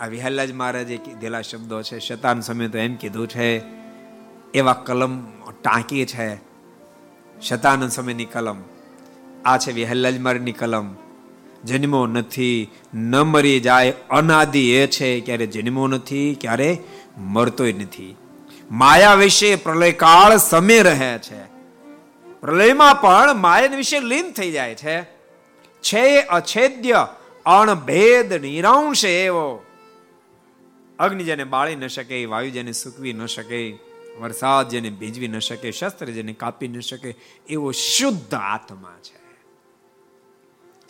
આ 0.00 0.06
વિહલ્લાજ 0.06 0.52
મહારાજે 0.52 0.96
કીધેલા 0.96 1.40
શબ્દો 1.40 1.82
છે. 1.82 1.98
શતાન 1.98 2.40
સમય 2.40 2.68
તો 2.68 2.78
એમ 2.78 2.94
કીધું 2.94 3.28
છે, 3.28 3.62
એવા 4.54 4.72
કલમ 4.72 5.26
ટાંકી 5.62 6.06
છે 6.06 6.36
શતાનંદ 7.40 7.90
સમયની 7.90 8.24
કલમ. 8.24 8.56
આ 9.44 9.58
છે 9.58 9.72
વિહલ્લાજ 9.72 10.20
મહારાજની 10.20 10.52
કલમ. 10.52 11.05
જન્મો 11.64 12.06
નથી, 12.06 12.70
ન 12.94 13.16
મરી 13.16 13.60
જાય, 13.60 13.92
અનાદિ 14.10 14.70
એ 14.70 14.86
છે, 14.86 15.20
ક્યારે 15.20 15.46
જન્મો 15.46 15.86
નથી, 15.86 16.36
ક્યારે 16.40 16.78
મરતોય 17.18 17.72
નથી. 17.72 18.16
માયા 18.70 19.14
વિશે 19.14 19.56
પ્રલયકાળ 19.56 20.36
સમય 20.36 20.82
રહે 20.82 21.18
છે. 21.18 21.44
પ્રલયમાં 22.40 22.94
પણ 22.94 23.36
માયા 23.36 23.66
વિશે 23.66 24.00
લીન 24.00 24.30
થઈ 24.32 24.50
જાય 24.52 24.74
છે. 24.74 25.02
છે 25.80 26.20
અછેદ્ય, 26.20 27.08
અણભેદ 27.46 28.32
નિરાંશ 28.32 29.04
એવો. 29.04 29.62
અગ્નિ 30.98 31.24
જેને 31.24 31.44
બાળી 31.44 31.76
ન 31.76 31.86
શકે, 31.86 32.24
વાયુ 32.24 32.50
જેને 32.50 32.72
સૂકવી 32.72 33.12
ન 33.12 33.26
શકે, 33.26 33.78
વરસાદ 34.20 34.68
જેને 34.68 34.90
ભીજવી 34.90 35.28
ન 35.28 35.38
શકે, 35.38 35.70
શસ્ત્ર 35.70 36.06
જેને 36.06 36.32
કાપી 36.32 36.68
ન 36.68 36.80
શકે, 36.80 37.14
એવો 37.48 37.70
શુદ્ધ 37.70 38.34
આત્મા 38.34 38.94
છે. 39.02 39.25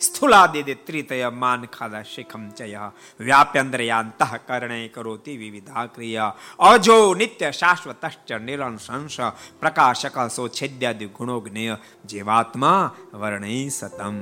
સ્થૂલાદિદે 0.01 0.75
ત્રિતય 0.81 1.29
માન 1.33 1.61
ખાદા 1.67 2.03
શિખમ 2.05 2.43
ચય 2.51 2.89
વ્યાપ્યંદ્રયાંતઃ 3.19 4.35
કરણે 4.45 4.79
કરોતિ 4.89 5.33
વિવિધા 5.35 5.85
ક્રિયા 5.87 6.35
અજો 6.67 6.97
નિત્ય 7.15 7.49
શાશ્વતશ્ચ 7.53 8.29
નિરંશંશ 8.41 9.19
પ્રકાશક 9.61 10.17
સો 10.29 10.45
છેદ્યાદિ 10.51 11.09
ગુણો 11.11 11.37
જ્ઞેય 11.41 11.75
જીવાત્મા 12.05 12.81
વર્ણિ 13.15 13.59
સતમ 13.71 14.17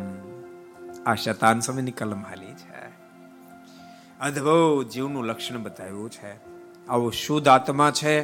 આ 1.05 1.15
શતાન 1.17 1.61
સમયની 1.61 1.93
કલમ 1.93 2.23
હાલી 2.23 2.55
છે 2.55 2.83
અદ્ભુત 4.21 4.91
જીવનું 4.91 5.23
લક્ષણ 5.25 5.63
બતાવ્યું 5.63 6.11
છે 6.11 6.33
આવો 6.87 7.09
શુદ્ધ 7.17 7.49
આત્મા 7.49 7.91
છે 7.93 8.15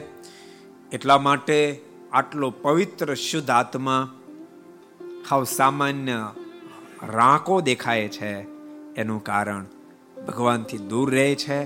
એટલા 0.92 1.20
માટે 1.20 1.60
આટલો 2.14 2.48
પવિત્ર 2.60 3.10
શુદ્ધ 3.22 3.52
આત્મા 3.52 4.02
હાવ 5.30 5.44
સામાન્ય 5.52 6.20
રાંકો 7.08 7.62
દેખાય 7.62 8.08
છે. 8.08 8.34
એનું 8.96 9.24
કારણ 9.24 9.66
ભગવાનથી 10.28 10.78
દૂર 10.78 11.12
રહે 11.12 11.36
છે. 11.36 11.66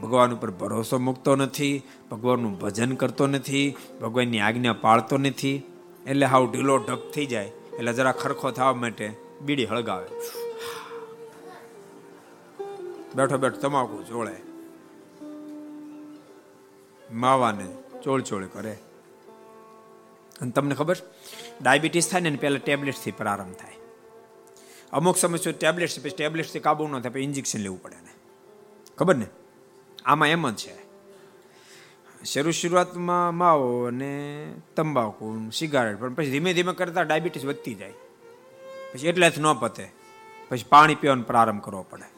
ભગવાન 0.00 0.34
ઉપર 0.34 0.50
ભરોસો 0.50 0.98
મૂકતો 0.98 1.36
નથી. 1.36 1.82
ભગવાનનું 2.10 2.58
ભજન 2.58 2.94
કરતો 2.94 3.26
નથી. 3.26 3.76
ભગવાનની 4.02 4.40
આજ્ઞા 4.40 4.72
પાળતો 4.72 5.18
નથી. 5.18 5.62
એટલે 6.06 6.26
હાવ 6.26 6.52
ઢીલો 6.52 6.76
ઢક 6.76 7.10
થઈ 7.14 7.26
જાય. 7.26 7.44
એટલે 7.44 7.92
જરા 7.92 8.12
ખરખો 8.12 8.50
થવા 8.50 8.72
માટે 8.72 9.12
બીડી 9.40 9.66
હળગાવે. 9.66 10.06
બેઠો 13.14 13.38
બેઠો, 13.38 13.56
તમાકુ 13.60 14.02
ચોળે. 14.02 14.36
માવાને 17.12 17.66
ચોળ 18.02 18.20
ચોળ 18.20 18.46
કરે. 18.46 18.78
અને 20.40 20.50
તમને 20.50 20.74
ખબર? 20.74 20.96
ડાયાબિટીસ 21.62 22.10
થાય 22.10 22.20
ને 22.20 22.30
પહેલા 22.30 22.58
ટેબ્લેટથી 22.58 23.10
પ્રારંભ 23.10 23.54
થાય. 23.54 23.79
અમુક 24.92 25.16
સમસ્યા 25.16 25.52
ટેબ્લેટ 25.52 25.90
છે, 25.90 26.02
પછી 26.02 26.10
ટેબ્લેટથી 26.10 26.60
કાબુ 26.60 26.88
ન 26.88 27.00
થાય 27.00 27.20
ઇન્જેક્શન 27.20 27.58
લેવું 27.58 27.82
પડે 27.82 27.96
ને 27.96 28.10
ખબર 28.98 29.16
ને? 29.16 29.26
આમાં 30.04 30.28
એમ 30.28 30.50
જ 30.50 30.56
છે. 30.56 30.90
શરૂ 32.24 32.50
શરૂઆતમાં 32.50 33.34
માવો 33.34 33.84
અને 33.84 34.54
તંબાકુ, 34.76 35.50
સિગારેટ, 35.50 36.00
પણ 36.00 36.14
પછી 36.14 36.30
ધીમે 36.30 36.54
ધીમે 36.54 36.72
કરતા 36.72 37.02
ડાયાબિટીસ 37.02 37.44
વધતી 37.44 37.74
જાય. 37.74 37.92
પછી 38.92 39.08
એટલેથી 39.08 39.40
ન 39.40 39.52
પતે. 39.52 39.92
પછી 40.48 40.64
પાણી 40.68 40.94
પીવાનો 40.94 41.22
પ્રારંભ 41.22 41.62
કરવો 41.62 41.82
પડે. 41.82 42.08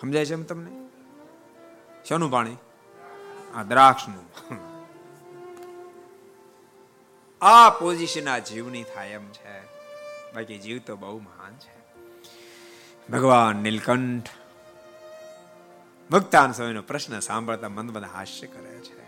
સમજાય 0.00 0.24
છે 0.24 0.32
એમ 0.32 0.42
તમને? 0.42 0.70
શેનું 2.08 2.30
પાણી? 2.30 2.56
આ 3.54 3.62
દ્રાક્ષનું. 3.62 4.56
આ 7.40 7.70
પોઝિશન 7.70 8.28
આ 8.28 8.38
જીવની 8.38 8.82
થાય 8.82 9.08
એમ 9.08 9.28
છે. 9.28 9.71
બાકી 10.34 10.58
જીવ 10.58 10.80
તો 10.86 10.96
બહુ 10.96 11.18
મહાન 11.18 11.52
છે. 11.52 11.82
ભગવાન 13.12 13.56
નીલકંઠ 13.56 14.28
મુક્તાન 16.10 16.52
સ્વામીનો 16.52 16.82
પ્રશ્ન 16.82 17.20
સાંભળતા 17.20 17.68
મન 17.68 17.90
બધા 17.90 18.08
હાસ્ય 18.14 18.46
કરે 18.46 18.78
છે. 18.78 19.02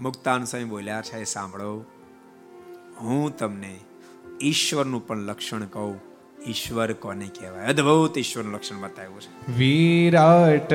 મુક્તાન 0.00 0.44
સ્વામી 0.44 0.64
બોલ્યા 0.64 1.02
છે 1.02 1.24
સાંભળો, 1.24 1.84
હું 3.00 3.38
તમને 3.38 3.78
ઈશ્વરનું 4.42 5.06
પણ 5.06 5.18
લક્ષણ 5.18 5.64
કહું. 5.64 6.00
ઈશ્વર 6.46 6.92
કોને 6.92 7.30
કહેવાય? 7.40 7.66
અદ્ભુત 7.66 8.18
ઈશ્વરનું 8.18 8.54
લક્ષણ 8.54 8.80
બતાવ્યું 8.80 9.20
છે. 9.20 9.58
વિરાટ 9.58 10.72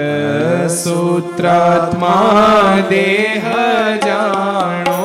સૂત્રાત્મા 0.70 2.86
દેહ 2.90 3.54
જાણો. 4.06 4.96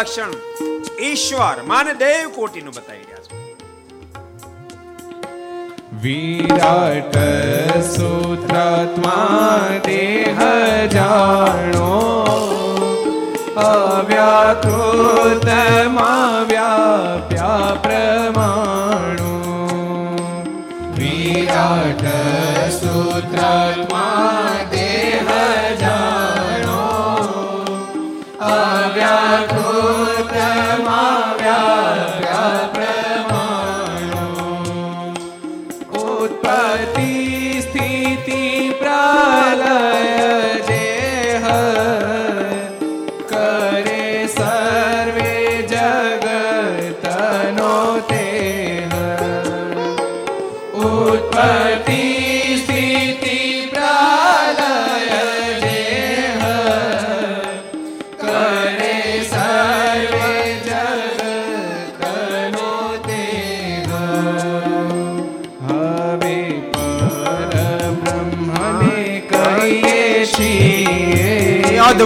લક્ષણ. 0.00 0.30
ઈશ્વર 1.02 1.62
માને 1.62 1.94
દેવ 1.94 2.34
કોટીનું 2.34 2.72
બતાવી 2.76 2.98
રહ્યા 2.98 3.16
છે. 3.16 3.56
વિરાટ 6.02 7.16
સૂત્રાત્મા 7.82 9.68
દેહ 9.86 10.86
જાણો. 10.86 12.00
અવ્યાકૃતમાં 13.56 16.44
વ્યાપ્યા 16.44 17.78
પ્રમાણો. 17.82 19.34
વિરાટ 20.94 22.04
સૂત્રાત્મા 22.72 24.50
દેહ 24.70 24.89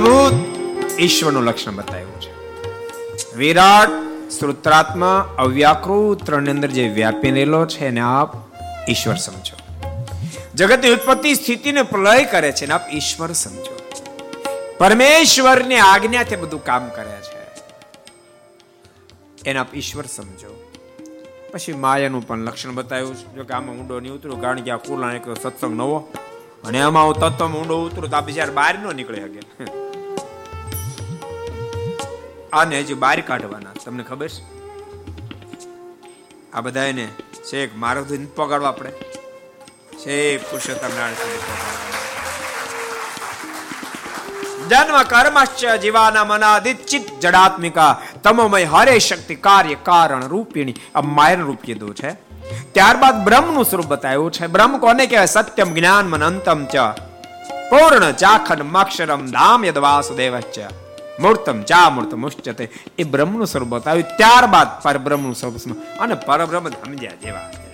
અદ્ભુત 0.04 1.00
ઈશ્વરનું 1.00 1.42
લક્ષણ 1.42 1.74
બતાવ્યું 1.74 2.20
છે. 2.20 2.32
વિરાટ 3.36 3.88
શ્રુત્રાત્મા 4.30 5.34
અવ્યાકૃત 5.38 6.30
અંદર 6.30 6.68
જે 6.68 6.88
વ્યાપી 6.88 7.30
રહેલો 7.30 7.66
છે 7.66 7.86
એને 7.86 8.00
આપ 8.00 8.32
ઈશ્વર 8.90 9.14
સમજો. 9.14 9.56
જગતની 10.54 10.90
ઉત્પત્તિ 10.90 11.34
સ્થિતિને 11.34 11.82
પ્રલય 11.82 12.24
કરે 12.24 12.52
છે 12.52 12.66
ને 12.66 12.74
આપ 12.74 12.94
ઈશ્વર 12.94 13.32
સમજો. 13.32 13.78
પરમેશ્વરની 14.78 15.74
આજ્ઞાથી 15.74 16.36
બધું 16.36 16.64
કામ 16.64 16.88
કરે 16.88 17.18
છે. 17.22 17.42
એને 19.50 19.58
આપ 19.58 19.74
ઈશ્વર 19.74 20.04
સમજો. 20.06 20.70
પછી 21.52 21.72
માયાનું 21.72 22.26
પણ 22.26 22.38
લક્ષણ 22.38 22.74
બતાવ્યું 22.74 23.14
છે. 23.14 23.34
જો 23.34 23.44
કે 23.44 23.54
આમાં 23.54 23.76
ઊંડો 23.76 24.00
નહીં 24.00 24.12
ઉતર્યું, 24.12 24.40
કારણ 24.40 24.60
કે 24.60 24.70
આ 24.70 24.76
કુલા 24.76 25.12
એક 25.12 25.22
સત્સંગ 25.42 25.76
નવો. 25.76 26.12
અને 26.64 26.78
એમાં 26.78 27.06
હું 27.06 27.14
તત્વમાં 27.14 27.60
ઊંડો 27.60 27.82
ઉતરું 27.82 28.10
તો 28.10 28.16
આ 28.16 28.20
બિચાર 28.20 28.50
બહાર 28.50 28.78
ન 28.78 28.96
નીકળે 28.96 29.20
શકે 29.20 29.83
આને 32.54 32.80
હજી 32.80 32.94
બહાર 32.94 33.20
કાઢવાના 33.20 33.70
તમને 33.84 34.02
ખબર 34.02 34.28
છે? 34.28 34.42
આ 36.52 36.60
બધા 36.60 36.82
એને 36.82 37.08
છેક 37.52 37.76
મારો 37.76 38.04
તો 38.04 38.14
પગાડવા 38.34 38.68
આપણે. 38.68 38.90
છેક 39.98 40.50
પુરુષોત્તમ 40.50 40.88
નારાયણ. 40.96 41.14
જન્મ 44.68 45.02
કર્મશ્ચ 45.02 45.80
જીવાના 45.80 46.24
મનાદિચિત 46.24 47.20
જડાત્મિકા. 47.20 48.02
તમોમય 48.24 48.64
હરે 48.64 48.98
શક્તિ 48.98 49.34
કાર્ય 49.34 49.74
કારણ 49.74 50.28
રૂપિણી. 50.28 50.74
આ 50.94 51.00
માયર 51.00 51.40
રૂપ 51.40 51.60
કીધું 51.60 51.94
છે. 51.94 52.10
ત્યારબાદ 52.72 53.24
બ્રહ્મનું 53.24 53.64
સ્વરૂપ 53.64 53.86
બતાવ્યું 53.86 54.32
છે. 54.32 54.46
બ્રહ્મ 54.46 54.78
કોને 54.78 55.06
કહેવાય? 55.06 55.26
સત્યમ 55.26 55.74
જ્ઞાન 55.74 56.06
મનંતમ 56.08 56.64
ચ. 56.64 56.76
પૂર્ણ 57.70 58.12
ચાખન 58.12 58.62
મક્ષરમ, 58.62 59.26
ધામ 59.26 59.64
યદ 59.64 59.78
વાસુદેવ 59.78 60.40
મૂર્તમ 61.20 61.62
ચા 61.62 61.90
મૂર્તમ 61.90 62.26
ઉચ્ચતે 62.26 62.70
એ 62.98 63.04
બ્રહ્મનું 63.04 63.46
સ્વરૂપ 63.46 63.68
બતાવ્યું. 63.68 64.16
ત્યારબાદ 64.16 64.82
પરબ્રહ્મનું 64.82 65.34
સ્વરૂપ 65.34 65.76
અને 65.98 66.14
પરબ્રહ્મ 66.14 66.68
સમજ્યા 66.68 67.12
જેવા 67.22 67.50
છે. 67.50 67.64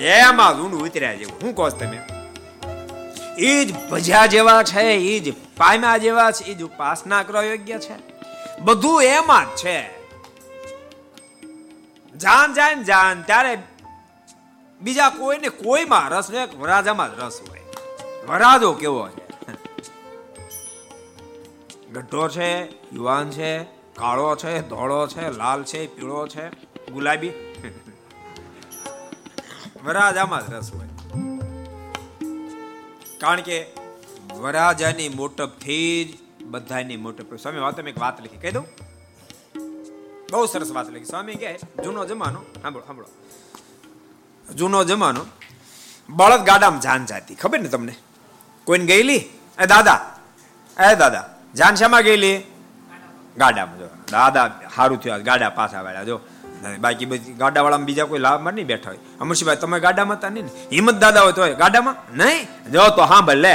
એમાં 0.00 0.60
ઊંડું 0.60 0.82
ઉતર્યા 0.82 1.14
જેવું. 1.14 1.38
હું 1.42 1.54
કહો 1.54 1.68
તમે? 1.68 2.02
એ 3.38 3.64
જ 3.64 3.88
ભજ્યા 3.88 4.26
જેવા 4.26 4.62
છે, 4.62 4.80
એ 4.80 5.20
જ 5.20 5.34
પામ્યા 5.56 5.96
જેવા 5.96 6.30
છે, 6.30 6.44
એ 6.44 6.54
જ 6.54 6.62
ઉપાસના 6.62 7.22
કરવા 7.22 7.42
યોગ્ય 7.42 7.78
છે. 7.78 7.96
બધું 8.60 9.02
એમાં 9.02 9.44
જ 9.44 9.48
છે. 9.48 9.98
જાન 12.16 12.54
જાન 12.54 12.82
જાન, 12.82 13.22
ત્યારે 13.22 13.58
બીજા 14.80 15.10
કોઈને 15.10 15.48
કોઈમાં 15.48 16.08
રસ 16.08 16.30
ને 16.30 16.48
વરાજામાં 16.58 17.16
જ 17.16 17.20
રસ 17.20 17.40
હોય. 17.48 17.60
વરાજો 18.28 18.72
કેવો 18.72 19.08
છે 19.08 19.17
ગઢો 21.92 22.28
છે, 22.28 22.70
યુવાન 22.92 23.30
છે, 23.30 23.64
કાળો 23.96 24.36
છે, 24.36 24.68
ધોળો 24.68 25.06
છે, 25.06 25.30
લાલ 25.30 25.62
છે, 25.62 25.86
પીળો 25.86 26.26
છે, 26.26 26.48
ગુલાબી. 26.90 27.32
વરાજામાં 29.84 30.46
જ 30.46 30.50
રસ 30.50 30.72
હોય. 30.72 30.88
કારણ 33.20 33.40
કે 33.40 33.66
વરાજાની 34.34 35.08
મોટપથી 35.08 36.04
જ 36.04 36.42
બધાની 36.42 36.96
મોટપ. 36.96 37.34
સ્વામી, 37.34 37.58
વાત 37.58 37.78
એક 37.78 37.98
વાત 37.98 38.20
લખી, 38.20 38.36
કહી 38.36 38.50
દઉં? 38.50 38.66
બહુ 40.32 40.46
સરસ 40.46 40.70
વાત 40.70 40.90
લખી. 40.90 41.04
સ્વામી 41.04 41.34
કહે, 41.34 41.58
જૂનો 41.84 42.06
જમાનો, 42.06 42.42
સાંભળો 42.62 42.84
સાંભળો. 42.86 43.08
જૂનો 44.54 44.84
જમાનો 44.84 45.26
બળદ 46.10 46.40
ગાડામાં 46.40 46.80
જાન 46.80 47.06
જાતી. 47.06 47.34
ખબર 47.34 47.60
ને 47.60 47.68
તમને? 47.68 47.94
કોઈને 48.64 48.86
ગયેલી? 48.86 49.16
એ 49.62 49.66
દાદા 49.66 50.18
એ 50.92 50.94
દાદા. 50.94 51.37
જાન 51.54 51.74
શામાં 51.74 52.02
ગયેલી? 52.02 52.36
ગાડામાં, 53.36 53.78
જો. 53.78 53.88
દાદા 54.12 54.46
સારું 54.76 54.98
થયું 55.00 55.22
ગાડા 55.28 55.50
પાછા 55.58 55.82
વાળા, 55.86 56.04
જો. 56.04 56.20
બાકી 56.84 57.06
બધી 57.10 57.34
ગાડાવાળામાં 57.42 57.88
બીજા 57.88 58.06
કોઈ 58.10 58.22
લાભમાં 58.26 58.54
નહીં 58.54 58.68
બેઠા 58.70 58.90
હોય. 58.90 59.00
અમરસિંહભાઈ, 59.20 59.60
તમે 59.62 59.80
ગાડામાં 59.86 60.18
હતા 60.18 60.30
નહીં? 60.36 60.48
હિંમત 60.72 60.96
દાદા 61.04 61.22
હોય 61.26 61.36
તો 61.38 61.42
ગાડામાં? 61.62 61.96
નહીં? 62.20 62.48
જો, 62.72 62.88
તો 62.96 63.02
હા 63.02 63.20
ભલે 63.28 63.54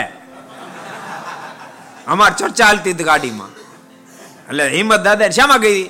અમાર 2.08 2.32
ચર્ચા 2.40 2.68
હાલતી 2.68 2.94
હતી 2.96 3.10
ગાડીમાં. 3.12 3.52
એટલે 4.50 4.66
હિંમત 4.78 5.02
દાદા 5.08 5.30
શામાં 5.30 5.62
ગઈ? 5.66 5.82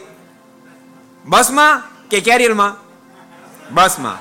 બસમાં 1.25 1.73
કે 2.09 2.17
કેરિયરમાં? 2.27 2.73
બસમાં. 3.75 4.17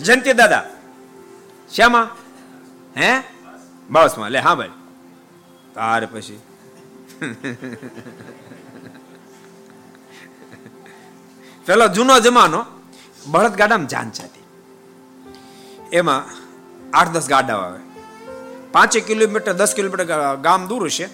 જયંતિ 0.00 0.32
દાદા, 0.40 0.64
શામાં? 1.76 2.06
હે? 3.00 3.10
બસમાં. 3.90 4.30
લે 4.34 4.40
હા 4.48 4.54
ભાઈ 4.54 4.85
તાર 5.76 6.02
પછી. 6.12 6.40
પેલો 11.66 11.86
જૂનો 11.88 12.14
જમાનો 12.20 12.60
બળદ 13.26 13.54
ગાડામાં 13.60 13.88
જાન 13.88 14.10
ચાતી 14.10 14.44
એમાં 15.92 16.22
આઠ 16.98 17.10
દસ 17.16 17.28
ગાડા 17.28 17.56
આવે. 17.58 17.80
પાંચે 18.72 19.00
કિલોમીટર, 19.00 19.52
દસ 19.52 19.72
કિલોમીટર 19.76 20.06
ગામ 20.46 20.66
દૂર 20.66 20.88
છે 20.88 21.06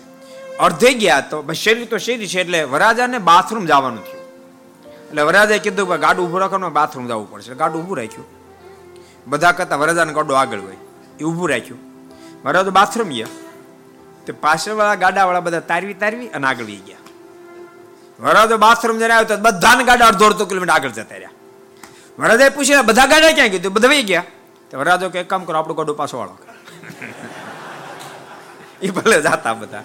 અડધે 0.59 0.91
ગયા 0.95 1.21
તો 1.31 1.37
શેરી 1.53 1.87
તો 1.87 1.99
શેરી 1.99 2.29
છે, 2.33 2.41
એટલે 2.41 2.61
વરાજાને 2.65 3.19
બાથરૂમ 3.31 3.65
જવાનું 3.67 4.03
થયું. 4.05 4.23
એટલે 5.09 5.23
વરાજાએ 5.23 5.61
કીધું 5.65 5.89
કે 5.89 5.97
ગાડું 5.99 6.27
ઊભું 6.27 6.41
રાખવાનું 6.41 6.73
બાથરૂમ 6.73 7.07
જવું 7.09 7.31
પડશે. 7.31 7.55
ગાડું 7.55 7.79
ઊભું 7.83 7.97
રાખ્યું. 7.99 8.29
બધા 9.27 9.53
કરતા 9.53 9.77
વરાજાને 9.77 10.13
ગાડું 10.13 10.39
આગળ 10.41 10.61
હોય. 10.61 10.79
એ 11.21 11.25
ઊભું 11.25 11.49
રાખ્યું. 11.51 11.81
વરાજો 12.45 12.71
બાથરૂમ 12.71 13.09
ગયા. 13.09 13.33
તો 14.27 14.33
પાછળવાળા 14.41 14.95
ગાડાવાળા 14.95 15.41
બધા 15.41 15.61
તારવી 15.61 15.95
તારવી 15.95 16.29
અને 16.29 16.47
આગળ 16.47 16.65
વહી 16.65 16.77
ગયા. 16.77 16.97
વરાજો 18.21 18.59
બાથરૂમ 18.59 18.99
જઈને 18.99 19.15
આવ્યો 19.15 19.37
તો 19.37 19.43
બધાને 19.43 19.85
ગાડા 19.85 20.07
અડધો 20.07 20.27
અડધો 20.27 20.45
કિલોમીટર 20.45 20.73
આગળ 20.73 20.89
જતા 20.89 21.15
રહ્યા. 21.15 21.31
વરાજાએ 22.19 22.49
પૂછ્યું 22.49 22.87
બધા 22.87 23.07
ગાડા 23.07 23.33
ક્યાં 23.33 23.49
ગયું? 23.49 23.73
બધા 23.73 23.89
વહી 23.89 24.03
ગયા. 24.03 24.25
તો 24.71 24.79
વરાજો 24.79 25.11
કે 25.11 25.21
એક 25.21 25.29
કામ 25.29 25.45
કરો, 25.45 25.59
આપણું 25.59 25.77
ગાડું 25.77 25.97
પાછો 25.97 26.19
વાળો. 26.19 26.39
એ 28.83 28.91
ભલે 28.91 29.23
જાતા 29.23 29.55
બધા. 29.55 29.83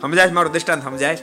સમજાય 0.00 0.30
મારું 0.30 0.52
દ્રષ્ટાંત? 0.52 0.84
સમજાય 0.84 1.18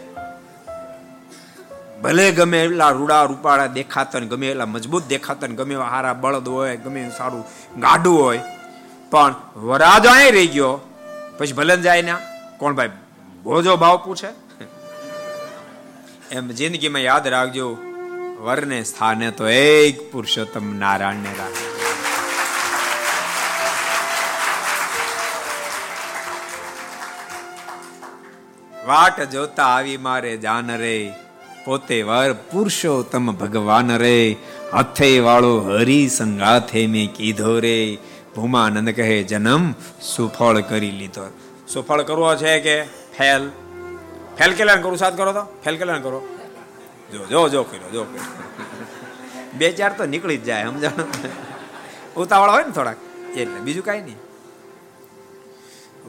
ભલે 2.04 2.32
ગમે 2.32 2.64
એટલા 2.64 2.90
રૂડા 2.90 3.24
રૂપાળા 3.24 3.68
દેખાતા 3.68 4.20
ગમે 4.20 4.48
એટલા 4.48 4.66
મજબૂત 4.66 5.08
દેખાતા 5.08 5.48
ગમે 5.48 5.74
એવા 5.74 5.86
હારા 5.86 6.14
બળદ 6.14 6.48
હોય, 6.48 6.76
ગમે 6.76 7.12
સારું 7.18 7.46
ગાડું 7.80 8.24
હોય, 8.24 8.42
પણ 9.12 9.36
વરાજ 9.56 10.06
અહીં 10.06 10.34
રહી 10.34 10.48
ગયો. 10.48 10.89
પછી 11.40 11.54
ભલે 11.54 11.76
જાય 11.78 12.02
ને 12.02 12.16
કોણ 12.58 12.74
ભાઈ? 12.76 12.96
ભોજો 13.44 13.74
ભાવ 13.78 13.98
પૂછે. 14.06 14.32
એમ 16.32 16.50
જિંદગીમાં 16.58 17.02
યાદ 17.02 17.28
રાખજો, 17.28 17.68
વરને 18.40 18.80
સ્થાને 18.84 19.30
તો 19.32 19.46
એક 19.48 20.02
પુરુષોત્તમ 20.12 20.66
નારાયણને 20.78 21.32
રાખ. 21.40 21.62
વાટ 28.88 29.24
જોતા 29.32 29.70
આવી 29.70 29.98
મારે 30.06 30.36
જાન 30.38 30.76
રે, 30.84 30.94
પોતે 31.66 31.98
વર 32.02 32.32
પુરુષોત્તમ 32.52 33.26
ભગવાન 33.34 33.98
રે. 33.98 34.16
હથે 34.74 35.12
વાળો 35.20 35.54
હરી 35.72 36.08
સંગાથે 36.20 36.82
મેં 36.88 37.08
કીધો 37.14 37.54
રે 37.60 37.78
ભૂમાનંદ 38.36 38.90
કહે, 38.90 39.24
જન્મ 39.24 39.72
સુફળ 40.02 40.60
કરી 40.60 40.92
લીધો. 40.92 41.34
સુફળ 41.74 42.02
કરવો 42.02 42.36
છે 42.36 42.60
કે 42.60 42.84
ફેલ? 43.18 43.50
ફેલ 44.38 44.54
કેલાન 44.54 44.82
કરું 44.82 44.98
સાથ 44.98 45.18
કરો 45.18 45.34
તો? 45.34 45.42
ફેલ 45.42 45.78
કેલાન 45.78 46.02
કરો. 46.02 46.22
જો 47.12 47.26
જો 47.26 47.50
જો 47.50 47.64
કર્યો, 47.64 47.90
જો 47.90 48.06
બે 49.54 49.72
ચાર 49.72 49.94
તો 49.98 50.06
નીકળી 50.06 50.38
જ 50.38 50.44
જાય, 50.44 50.66
સમજાણો? 50.66 51.06
ઉતાવળ 52.22 52.50
હોય 52.50 52.64
ને 52.64 52.72
થોડાક. 52.72 52.98
એટલે 53.38 53.60
બીજું 53.60 53.84
કાંઈ 53.84 54.02
નહીં. 54.02 54.16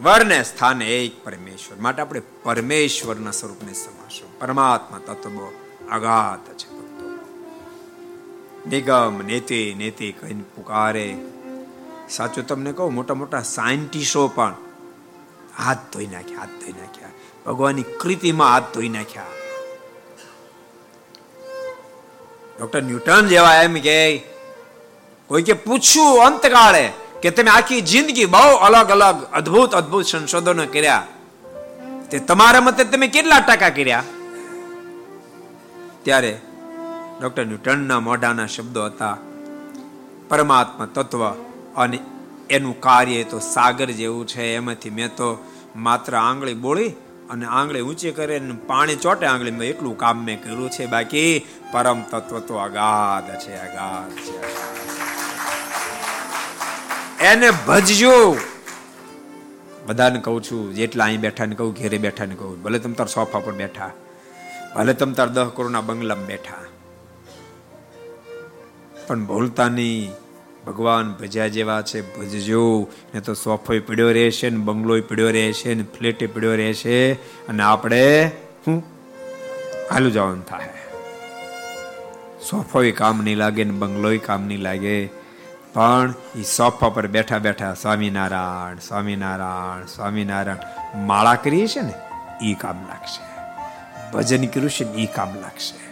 વરને 0.03 0.43
સ્થાને 0.43 0.87
એક 0.99 1.25
પરમેશ્વર. 1.25 1.77
માટે 1.77 2.03
આપણે 2.03 2.23
પરમેશ્વરના 2.43 3.31
સ્વરૂપને 3.31 3.73
સમાશો 3.73 4.31
પરમાત્મા 4.39 5.01
તત્વ 5.07 5.49
આઘાત 5.91 6.53
છે. 6.53 6.69
ભક્તો 6.69 7.07
નિગમ 8.69 9.27
નેતિ 9.27 9.75
નેતિ 9.79 10.13
કહીને 10.13 10.43
પુકારે. 10.57 11.17
સાચું 12.11 12.47
તમને 12.47 12.73
કહું 12.73 12.95
મોટા 12.95 13.15
મોટા 13.15 13.43
સાયન્ટિસ્ટો 13.43 14.29
પણ 14.29 14.55
હાથ 15.59 15.79
ધોઈ 15.93 16.07
નાખ્યા, 16.07 16.39
હાથ 16.39 16.55
ધોઈ 16.61 16.73
નાખ્યા. 16.73 17.11
ભગવાનની 17.47 17.83
કૃતિમાં 17.83 18.53
હાથ 18.53 18.75
ધોઈ 18.75 18.89
નાખ્યા. 18.89 19.35
ડોક્ટર 22.59 22.83
ન્યૂટન 22.83 23.27
જેવા 23.27 23.55
એમ 23.63 23.75
કે, 23.75 23.97
કોઈ 25.27 25.43
કે 25.43 25.53
પૂછ્યું 25.53 26.25
અંતકાળે 26.27 26.93
કે 27.23 27.31
તમે 27.31 27.51
આખી 27.51 27.81
જિંદગી 27.81 28.25
બહુ 28.25 28.55
અલગ 28.67 28.91
અલગ 28.91 29.19
અદ્ભુત 29.33 29.75
અદ્ભુત 29.75 30.05
સંશોધનો 30.05 30.67
કર્યા. 30.67 31.07
તે 32.11 32.19
તમારા 32.19 32.61
મતે 32.61 32.85
તમે 32.85 33.07
કેટલા 33.07 33.41
ટકા 33.41 33.71
કર્યા? 33.71 34.05
ત્યારે 36.03 36.41
ડોક્ટર 37.21 37.47
ન્યૂટનના 37.47 38.01
મોઢાના 38.01 38.47
શબ્દો 38.47 38.87
હતા, 38.87 39.17
પરમાત્મા 40.29 40.89
તત્વ. 40.95 41.50
અને 41.83 41.99
એનું 42.57 42.77
કાર્ય 42.87 43.29
તો 43.33 43.39
સાગર 43.55 43.89
જેવું 44.01 44.25
છે, 44.33 44.45
એમાંથી 44.59 44.97
મેં 44.99 45.11
તો 45.21 45.29
માત્ર 45.87 46.13
આંગળી 46.25 46.59
બોળી 46.65 46.91
અને 47.33 47.47
આંગળી 47.57 47.85
ઊંચી 47.89 48.15
કરે 48.19 48.37
પાણી 48.71 49.03
ચોટે 49.05 49.25
આંગળીમાં 49.33 49.69
એટલું 49.73 49.97
કામ 50.03 50.17
મેં 50.29 50.39
કર્યું 50.45 50.71
છે. 50.77 50.85
બાકી 50.95 51.33
પરમ 51.73 52.01
તત્વ 52.13 52.41
તો 52.49 52.55
અગાધ 52.67 53.31
છે 53.43 53.53
અગાધ 53.67 54.17
છે. 54.27 54.39
એને 57.31 57.49
ભજજો. 57.67 58.17
બધાને 59.87 60.19
કહું 60.27 60.41
છું, 60.47 60.65
જેટલા 60.79 61.07
અહીં 61.09 61.23
બેઠા 61.27 61.49
ને 61.51 61.55
કહું, 61.61 61.71
ઘેરે 61.79 61.99
બેઠા 62.07 62.29
ને 62.31 62.37
કહું, 62.41 62.57
ભલે 62.65 62.79
તમ 62.83 62.95
તાર 62.99 63.09
સોફા 63.15 63.43
પર 63.47 63.55
બેઠા, 63.61 63.93
ભલે 64.75 64.93
તમ 65.01 65.13
તાર 65.19 65.29
દહ 65.37 65.49
કરોડના 65.57 65.85
બંગલામાં 65.89 66.29
બેઠા, 66.33 66.65
પણ 69.07 69.23
ભૂલતા 69.31 69.69
નહીં. 69.79 70.11
ભગવાન 70.71 71.13
ભજ્યા 71.13 71.47
જેવા 71.47 71.83
છે, 71.83 72.19
ભજજો. 72.19 72.89
ને 73.15 73.21
તો 73.21 73.35
સોફોય 73.35 73.79
પીડ્યો 73.79 74.13
રહેશે 74.13 74.51
ને 74.51 74.57
બંગલો 74.57 75.01
પીડ્યો 75.01 75.31
રહેશે 75.31 75.75
ને 75.75 75.83
ફ્લેટ 75.83 76.35
પીડ્યો 76.35 76.55
રહેશે 76.55 77.13
અને 77.13 77.63
આપણે, 77.63 78.31
હું? 78.67 78.85
હાલું 79.91 80.13
જવાનું 80.13 80.47
થાય. 80.47 80.69
સોફો 82.51 82.83
કામ 82.97 83.23
નહીં 83.25 83.37
લાગે 83.37 83.65
ને 83.65 83.71
બંગલોય 83.71 84.19
કામ 84.19 84.47
નહીં 84.47 84.59
લાગે. 84.59 85.07
પણ 85.73 86.15
એ 86.37 86.43
સોફા 86.43 86.89
પર 86.89 87.07
બેઠા 87.07 87.39
બેઠા 87.39 87.75
સ્વામિનારાયણ 87.75 88.79
સ્વામિનારાયણ 88.79 89.87
સ્વામિનારાયણ 89.87 90.57
માળા 91.01 91.35
કરીએ 91.35 91.67
છે 91.67 91.81
ને 91.81 91.95
એ 92.43 92.55
કામ 92.55 92.87
લાગશે. 92.89 93.31
ભજન 94.11 94.47
કર્યું 94.47 94.71
છે 94.71 94.85
ને 94.85 95.03
એ 95.03 95.07
કામ 95.07 95.35
લાગશે. 95.35 95.90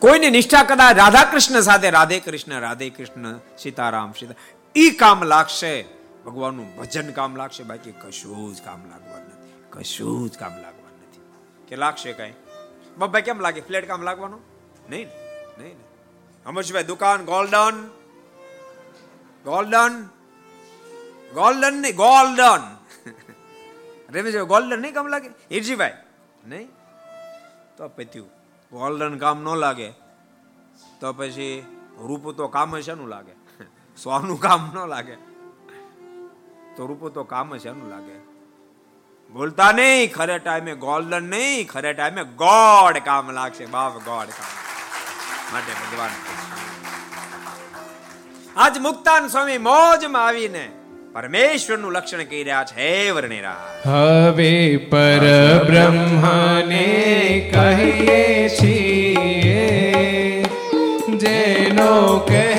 કોઈની 0.00 0.30
નિષ્ઠા 0.30 0.62
કદાચ 0.62 0.96
રાધા 0.96 1.24
કૃષ્ણ 1.24 1.60
સાથે, 1.60 1.90
રાધે 1.90 2.20
કૃષ્ણ 2.20 2.60
રાધે 2.60 2.90
કૃષ્ણ, 2.90 3.38
સીતારામ, 3.58 4.12
સીતા, 4.12 4.34
ઈ 4.76 4.90
કામ 4.90 5.22
લાગશે. 5.22 5.84
ભગવાનનું 6.26 6.76
ભજન 6.76 7.12
કામ 7.12 7.36
લાગશે. 7.36 7.62
બાકી 7.62 7.92
કશું 7.92 8.54
જ 8.54 8.62
કામ 8.62 8.80
લાગવાનું 8.90 9.28
નથી. 9.28 9.54
કશું 9.70 10.30
જ 10.30 10.38
કામ 10.38 10.54
લાગવાનું 10.56 11.00
નથી. 11.08 11.22
કે 11.68 11.76
લાગશે 11.76 12.12
કઈ? 12.12 12.32
બાબા 12.98 13.20
કેમ 13.20 13.40
લાગે? 13.40 13.60
ફ્લેટ 13.60 13.88
કામ 13.88 14.02
લાગવાનું? 14.02 14.40
નહીં 14.90 15.08
નહીં 15.58 15.76
અમરશભાઈ 16.46 16.84
દુકાન 16.84 17.24
ગોલ્ડન 17.24 17.76
ગોલ્ડન 19.44 19.94
ગોલ્ડન 21.34 21.76
નહીં 21.82 21.96
ગોલ્ડન 21.96 22.64
રેમેશભાઈ 24.12 24.44
ગોલ્ડન 24.44 24.80
નહીં 24.80 24.94
કામ 24.94 25.06
લાગે? 25.06 25.28
હિરજીભાઈ 25.50 25.94
નહીં? 26.46 26.68
તો 27.76 27.88
પત્યું 27.88 28.35
ગોલ્ડન 28.72 29.18
કામ 29.18 29.38
ન 29.40 29.48
લાગે, 29.56 29.90
તો 31.00 31.12
પછી 31.12 31.64
રૂપ 31.98 32.24
તો 32.36 32.48
કામ 32.48 32.80
શેનું 32.80 33.08
લાગે? 33.08 33.34
સોનું 33.98 34.38
કામ 34.40 34.70
ન 34.74 34.78
લાગે. 34.88 35.16
તો 36.76 36.86
રૂપ 36.86 37.02
તો 37.14 37.24
કામ 37.24 37.56
શેનું 37.56 37.88
લાગે? 37.90 38.16
બોલતા 39.34 39.72
નહીં, 39.72 40.12
ખરે 40.14 40.38
ટાઈમે 40.38 40.74
ગોલ્ડન 40.74 41.24
નહીં, 41.30 41.68
ખરે 41.68 41.92
ટાઈમે 41.92 42.22
ગોડ 42.24 42.96
કામ 43.04 43.30
લાગશે, 43.30 43.64
બાપ 43.66 43.94
ગોડ 44.04 44.28
કામ. 44.38 44.50
માટે 45.52 45.72
ભગવાન 45.80 46.12
આજ 48.56 48.74
મુક્તાન 48.78 49.28
સ્વામી 49.28 49.58
મોજમાં 49.58 50.26
આવીને 50.26 50.64
પરમેશ્વરનું 51.16 51.92
લક્ષણ 51.92 52.18
કહી 52.18 52.42
રહ્યા 52.42 52.64
છે. 52.64 53.10
વર્ણિરા. 53.10 53.56
હવે 53.86 54.76
પર 54.76 55.20
બ્રહ્મને 55.66 56.84
કહીએ 57.54 58.48
છીએ 58.48 60.42
જેનો 61.16 62.18
કહેતા 62.28 62.55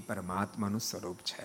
દિવ્ય 0.00 0.14
પરમાત્માનું 0.14 0.80
સ્વરૂપ 0.80 1.16
છે. 1.16 1.44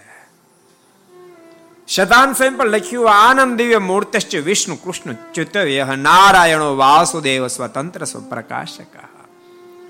શતાન 1.87 2.33
સ્વયં 2.33 2.57
પર 2.57 2.65
લખ્યું, 2.65 3.11
આનંદ 3.11 3.57
દિવ્ય 3.57 3.77
મૂર્તશ્ચ 3.77 4.35
વિષ્ણુ 4.35 4.75
કૃષ્ણ 4.75 5.15
ચિતવ્ય 5.33 5.87
નારાયણો 5.97 6.75
વાસુદેવ 6.75 7.47
સ્વતંત્ર 7.47 8.05
સ્વપ્રકાશક 8.05 8.95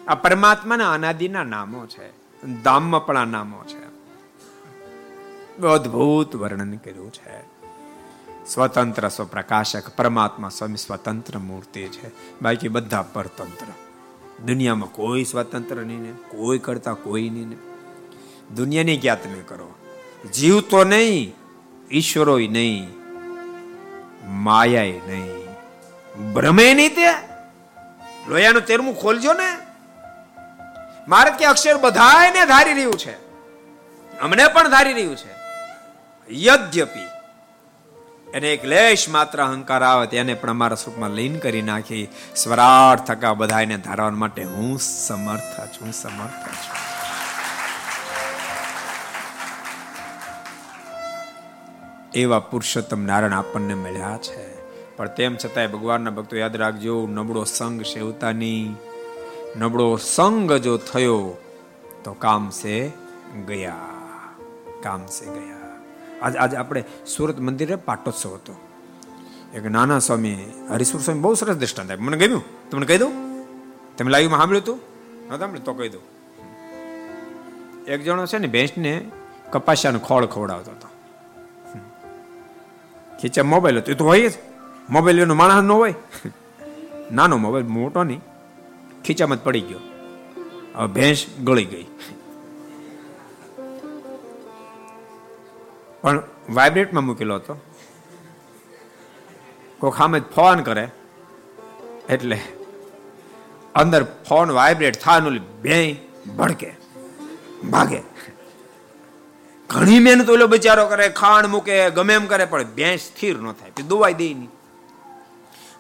આ 0.08 0.16
પરમાત્માના 0.16 0.92
અનાદિના 0.92 1.44
નામો 1.44 1.86
છે 1.86 2.10
દામ્મપણા 2.64 3.26
નામો 3.26 3.64
છે. 3.64 3.86
અદ્ભુત 5.62 6.36
વર્ણન 6.36 6.76
કર્યું 6.76 7.12
છે. 7.14 7.42
સ્વતંત્ર 8.46 9.10
સ્વપ્રકાશક 9.10 9.96
પરમાત્મા 9.96 10.50
સ્વામી 10.50 10.78
સ્વતંત્ર 10.78 11.38
મૂર્તિ 11.38 11.88
છે. 11.88 12.12
બાકી 12.42 12.68
બધા 12.68 13.02
પરતંત્ર. 13.02 13.66
દુનિયામાં 14.46 14.92
કોઈ 14.92 15.24
સ્વતંત્ર 15.24 15.76
નહીં 15.76 16.02
ને, 16.02 16.12
કોઈ 16.12 16.60
કરતા 16.60 16.94
કોઈ 16.94 17.30
નહીં 17.30 17.50
ને. 17.50 17.75
દુનિયાની 18.54 18.98
ક્યાં 18.98 19.24
તમે 19.24 19.42
કરો. 19.48 19.76
જીવ 20.34 20.62
તો 20.62 20.84
નહીં 20.84 21.36
ઈશ્વરો 21.92 22.40
નહીં 22.40 22.88
માયા 24.26 24.82
નહીં. 24.82 25.46
ભ્રમે 26.34 26.74
નહીં 26.74 26.96
તે? 26.96 27.36
લોયાનું 28.28 28.62
તેરમું 28.62 29.02
ખોલજો 29.02 29.34
ને. 29.34 29.58
મારે 31.08 31.32
કે 31.32 31.46
અક્ષર 31.46 31.78
બધાને 31.78 32.46
ધારી 32.46 32.74
રહ્યું 32.74 32.94
છે. 32.94 33.12
અમને 34.20 34.48
પણ 34.48 34.68
ધારી 34.68 34.94
રહ્યું 34.94 35.16
છે. 35.16 35.36
યદ્યપી. 36.30 37.06
એને 38.34 38.54
એક 38.54 38.66
લેશ 38.66 39.10
માત્ર 39.10 39.44
અહંકાર 39.44 39.84
આવે 39.84 40.08
તેને 40.08 40.34
પણ 40.34 40.50
અમારા 40.50 40.76
સુખમાં 40.76 41.10
લીન 41.10 41.38
કરી 41.38 41.62
નાખી. 41.62 42.08
સ્વરાર્થ 42.36 43.04
થકા 43.04 43.34
બધાને 43.34 43.78
ધારવા 43.78 44.10
માટે 44.10 44.44
હું 44.44 44.80
સમર્થ 44.80 45.60
છું 45.68 45.92
સમર્થ 45.92 46.48
છું. 46.48 46.85
એવા 52.16 52.40
પુરુષોત્તમ 52.40 53.02
નારાયણ 53.02 53.34
આપણને 53.34 53.74
મળ્યા 53.74 54.18
છે. 54.18 54.56
પણ 54.98 55.08
તેમ 55.08 55.36
છતાંય 55.46 55.68
ભગવાનના 55.68 56.10
ભક્તો 56.10 56.38
યાદ 56.38 56.56
રાખજો, 56.56 57.08
નબળો 57.08 57.44
સંગ 57.44 57.82
સેવતાની 57.82 58.76
નબળો 59.58 59.98
સંગ 59.98 60.54
જો 60.54 60.78
થયો, 60.78 61.38
તો 62.04 62.14
કામ 62.14 62.50
સે 62.50 62.92
ગયા. 63.48 63.76
કામ 64.84 65.06
સે 65.06 65.26
ગયા. 65.26 65.80
આજ 66.22 66.36
આજ 66.36 66.56
આપણે 66.56 66.84
સુરત 67.18 67.40
મંદિરે 67.40 67.76
પાટોત્સવ 67.76 68.34
હતો. 68.34 68.56
એક 69.54 69.66
નાના 69.66 70.00
સ્વામી, 70.00 70.66
હરિસુર 70.70 71.02
સ્વામી 71.02 71.20
બહુ 71.20 71.34
સરસ 71.34 71.56
દ્રષ્ટાંત 71.56 71.92
આપ્યું. 71.92 72.08
મને 72.08 72.18
ગમ્યું? 72.18 72.70
તમને 72.70 72.86
કહી 72.86 72.98
દઉં? 72.98 73.12
તમે 73.98 74.12
લાઈવમાં 74.12 74.40
સાંભળ્યું 74.40 74.64
હતું? 74.64 74.80
ન 75.28 75.38
સાંભળ્યું? 75.38 75.66
તો 75.66 75.74
કહી 75.74 75.90
દઉં. 75.90 76.02
એક 77.86 78.04
જણો 78.04 78.26
છે 78.26 78.38
ને, 78.38 78.48
ભેંસને 78.48 79.12
કપાસિયાનો 79.52 80.00
ખોળ 80.00 80.26
ખવડાવતો 80.26 80.72
હતો. 80.72 80.95
ખીચા 83.22 83.44
મોબાઈલ 83.44 83.78
હતો. 83.78 83.92
એ 83.92 83.96
તો 83.96 84.06
હોય 84.06 84.30
જ. 84.30 84.34
મોબાઈલ 84.90 85.20
એનો 85.20 85.34
માણસ 85.34 85.64
ન 85.64 85.72
હોય. 85.72 85.94
નાનો 87.12 87.38
મોબાઈલ, 87.38 87.68
મોટો 87.68 88.04
નહીં. 88.04 88.22
ખીચામાં 89.06 89.38
જ 89.38 89.42
પડી 89.42 89.62
ગયો. 89.62 89.80
હવે 90.76 90.88
ભેંસ 90.88 91.26
ગળી 91.44 91.66
ગઈ. 91.66 91.86
પણ 96.02 96.24
વાઇબ્રેટમાં 96.50 97.06
મૂકેલો 97.06 97.36
હતો. 97.36 97.60
કોઈક 99.80 99.94
સામે 99.94 100.20
ફોન 100.20 100.62
કરે. 100.62 100.90
એટલે 102.10 102.42
અંદર 103.76 104.04
ફોન 104.04 104.52
વાઇબ્રેટ 104.52 105.02
થાય 105.02 105.22
બે 105.40 105.96
ભડકે, 106.38 106.74
ભાગે. 107.70 108.15
ઘણી 109.70 110.00
મહેનત 110.00 110.30
ઓલો 110.30 110.48
બિચારો 110.48 110.88
કરે 110.88 111.10
ખાણ 111.10 111.48
મૂકે, 111.48 111.90
ગમે 111.90 112.14
એમ 112.14 112.26
કરે, 112.26 112.46
પણ 112.46 112.64
ભેંસ 112.64 113.00
સ્થિર 113.00 113.38
ન 113.38 113.52
થાય. 113.52 113.84
દુવાઈ 113.84 114.14
દે 114.14 114.34
નહીં 114.34 114.50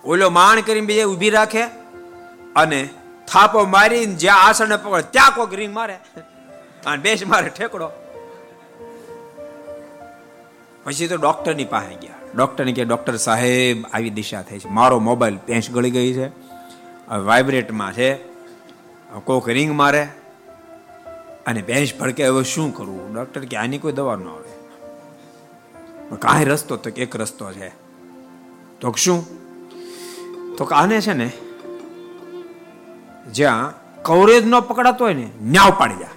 ઓલો 0.05 0.29
માણ 0.29 0.61
કરીને 0.61 0.87
બીજે 0.87 1.03
ઊભી 1.03 1.29
રાખે 1.29 1.63
અને 2.55 2.89
થાપો 3.27 3.65
મારીને 3.65 4.15
જ્યાં 4.15 4.43
આસણ 4.43 4.77
પકડે, 4.77 5.01
ત્યાં 5.01 5.35
કોઈક 5.35 5.53
રીંગ 5.53 5.73
મારે. 5.73 5.93
અને 6.85 6.97
બેસ 6.97 7.27
મારે 7.27 7.49
ઠેકડો. 7.49 7.91
પછી 10.83 11.07
તો 11.07 11.15
ડોક્ટરની 11.15 11.65
પાસે 11.65 11.95
ગયા. 11.95 12.13
ડોક્ટરને 12.35 12.71
કે 12.71 12.85
ડોક્ટર 12.85 13.15
સાહેબ, 13.15 13.85
આવી 13.93 14.09
દિશા 14.09 14.41
થઈ 14.41 14.59
છે. 14.59 14.67
મારો 14.67 14.99
મોબાઈલ 14.99 15.37
પેંચ 15.37 15.71
ગળી 15.71 15.91
ગઈ 15.91 16.13
છે. 16.13 16.27
વાઇબ્રેટમાં 17.15 17.93
છે. 17.93 18.15
કોક 19.23 19.49
રિંગ 19.49 19.75
મારે. 19.75 20.07
અને 21.45 21.61
બેંચ 21.61 21.95
ભડકે 21.99 22.27
હવે 22.27 22.43
શું 22.43 22.73
કરવું? 22.73 23.13
ડોક્ટર 23.13 23.45
કે 23.45 23.57
આની 23.57 23.77
કોઈ 23.77 23.91
દવા 23.91 24.15
ન 24.15 24.27
આવે. 24.27 24.55
કાંઈ 26.15 26.45
રસ્તો 26.45 26.75
તો 26.75 26.89
એક 26.89 27.15
રસ્તો 27.15 27.51
છે. 27.51 27.69
તો 28.79 28.93
શું? 28.97 29.45
તો 30.55 30.63
આને 30.65 31.01
છે 31.01 31.13
ને, 31.13 31.31
જ્યાં 33.31 33.73
કવરેજ 34.03 34.45
ન 34.45 34.59
પકડાતો 34.59 35.05
હોય 35.05 35.13
ને, 35.13 35.31
ન્યાવ 35.41 35.73
પાડી 35.77 35.95
જા 35.95 36.07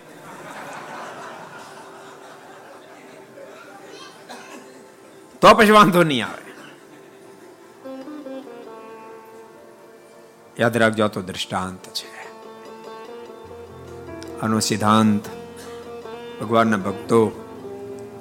તો 5.41 5.55
પછી 5.55 5.71
વાંધો 5.71 6.03
નહીં 6.03 6.27
આવે. 6.27 6.49
યાદ 10.59 10.77
રાખજો 10.77 11.09
તો 11.09 11.23
દ્રષ્ટાંત 11.23 11.89
છે. 11.89 12.18
આનો 14.43 14.61
સિદ્ધાંત. 14.61 15.25
ભગવાનના 16.41 16.77
ભક્તો 16.77 17.45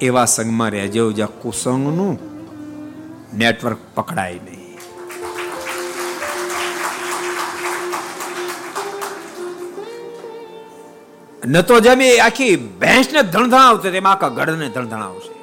એવા 0.00 0.24
સંઘમાં 0.24 0.70
રહેજો 0.70 1.12
જ્યાં 1.12 1.40
કુસંગનું 1.42 2.18
નેટવર્ક 3.38 3.78
પકડાય 3.94 4.34
નહીં. 4.34 4.58
ન 11.46 11.62
તો 11.62 11.80
જેમ 11.80 12.02
આખી 12.24 12.56
ભેંસને 12.56 13.22
ધણધણાવશે, 13.22 13.90
તેમાં 13.90 14.12
આખા 14.12 14.28
ગઢને 14.28 14.68
ધણધણાવશે. 14.68 15.38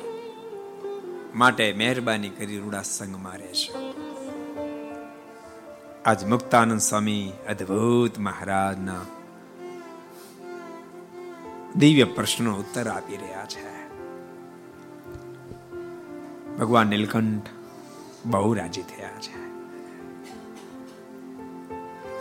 માટે 1.36 1.74
મહેરબાની 1.78 2.30
કરી 2.30 2.58
રૂડા 2.58 2.82
સંગમાં 2.82 3.38
રહેશો. 3.38 3.94
આજ 6.06 6.26
મુક્તાનંદ 6.26 6.80
સ્વામી 6.80 7.32
અદ્ભુત 7.50 8.20
મહારાજના 8.20 9.06
દિવ્ય 11.78 12.04
પ્રશ્નો 12.04 12.56
ઉત્તર 12.56 12.88
આપી 12.88 13.18
રહ્યા 13.18 13.46
છે. 13.46 13.90
ભગવાન 16.58 16.88
નીલકંઠ 16.88 17.50
બહુ 18.26 18.54
રાજી 18.54 18.82
થયા 18.82 19.10
છે. 19.10 19.46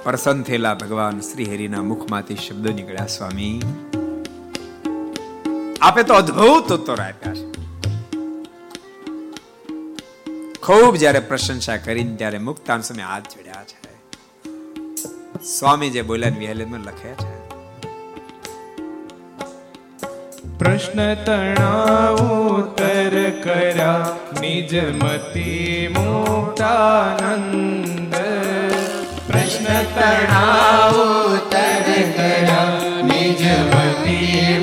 પ્રસન્ન 0.04 0.42
થયેલા 0.42 0.74
ભગવાન 0.74 1.20
શ્રી 1.20 1.44
હરિના 1.44 1.82
મુખમાંથી 1.82 2.36
શબ્દો 2.36 2.72
નીકળ્યા, 2.72 3.06
સ્વામી, 3.06 3.62
આપે 5.80 6.02
તો 6.02 6.14
અદ્ભુત 6.14 6.72
ઉત્તર 6.72 7.00
આપ્યા 7.00 7.34
છે. 7.34 7.52
ખૂબ 10.62 10.94
જ્યારે 10.94 11.20
પ્રશંસા 11.20 11.76
કરીને 11.76 12.16
ત્યારે 12.16 12.38
મુક્તાન 12.38 12.80
સમય 12.80 13.02
હાથ 13.02 13.22
જોડ્યા 13.22 13.64
છે. 13.64 13.84
સ્વામી 15.44 15.90
જે 15.90 16.02
બોલ્યા 16.02 16.28
વહેલે 16.28 16.64
લખે 16.64 17.14
છે 17.14 17.33
પ્રશ્ન 20.58 21.14
તણાવું 21.14 22.76
નિજ 24.40 25.02
મતી 25.02 25.94
મોટાનંદ. 25.98 28.14
પ્રશ્ન 29.32 29.82
તણાવ 29.82 31.34
ઉત્તર 31.34 31.82
કર્યા. 32.16 33.04
નિજ 33.04 33.60
મતી 33.60 34.58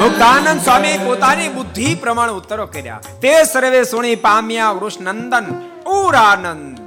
મુક્તાનંદ 0.00 0.60
સ્વામી 0.60 0.98
પોતાની 1.04 1.48
બુદ્ધિ 1.48 1.94
પ્રમાણે 1.94 2.32
ઉત્તરો 2.32 2.66
કર્યા. 2.66 3.00
તે 3.22 3.44
સર્વે 3.44 3.84
સુણી 3.84 4.16
પામ્યા 4.16 4.70
વૃષનંદન. 4.70 5.44
પૂરાનંદ 5.84 6.78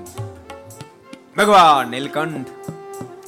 ભગવાન 1.38 1.92
નીલકંઠ. 1.92 2.63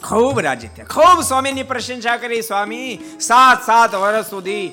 ખૂબ 0.10 0.40
રાજી 0.40 0.68
થયા. 0.68 0.86
ખૂબ 0.86 1.22
સ્વામીની 1.22 1.64
પ્રશંસા 1.64 2.18
કરી 2.18 2.42
સ્વામી. 2.42 3.00
સાત 3.20 3.66
સાત 3.66 3.96
વર્ષ 3.96 4.30
સુધી 4.30 4.72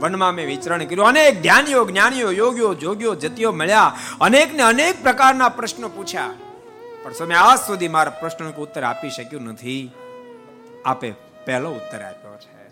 વનમાં 0.00 0.34
મેં 0.34 0.46
વિચરણ 0.46 0.84
કર્યું. 0.84 1.06
અનેક 1.06 1.42
ધ્યાનીઓ, 1.42 1.84
જ્ઞાનીઓ, 1.84 2.30
યોગીઓ, 2.30 2.74
જોગીઓ, 2.74 3.14
જતીઓ 3.14 3.52
મળ્યા. 3.52 3.98
અનેક 4.20 4.54
ને 4.54 4.62
અનેક 4.62 5.02
પ્રકારના 5.02 5.48
પ્રશ્નો 5.48 5.88
પૂછ્યા. 5.88 6.30
પણ 7.02 7.12
સ્વામી, 7.12 7.34
આજ 7.34 7.58
સુધી 7.58 7.88
મારા 7.88 8.10
પ્રશ્નનો 8.10 8.50
ઉત્તર 8.50 8.82
આપી 8.82 9.10
શક્યું 9.10 9.42
નથી. 9.42 9.90
આપે 10.84 11.14
પહેલો 11.44 11.70
ઉત્તર 11.70 12.02
આપ્યો 12.02 12.36
છે. 12.36 12.68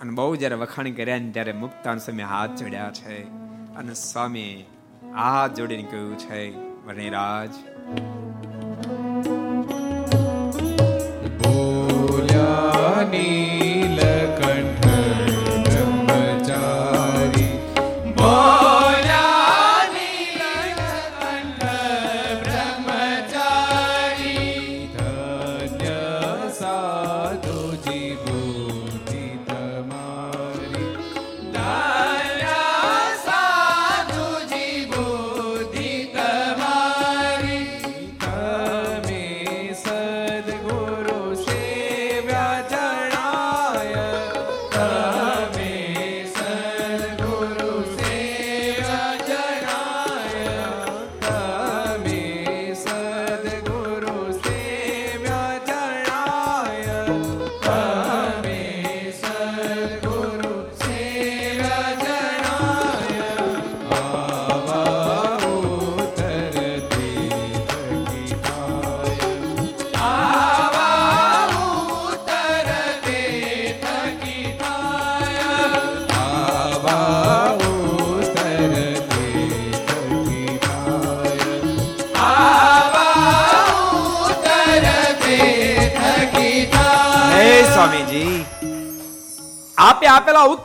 અને 0.00 0.10
બહુ 0.10 0.36
જ્યારે 0.36 0.54
વખાણ 0.54 0.90
કર્યા 0.90 1.18
ને 1.18 1.30
ત્યારે 1.30 1.52
મુક્તાન 1.52 1.98
સ્વામી 1.98 2.22
હાથ 2.22 2.50
જોડ્યા 2.50 2.90
છે. 2.90 3.22
અને 3.76 3.94
સ્વામી 3.94 4.64
હાથ 5.16 5.50
જોડીને 5.50 5.82
કહ્યું 5.82 6.18
છે 6.18 6.50
વણિરાજ 6.86 7.50
બોલ્યા 13.14 13.53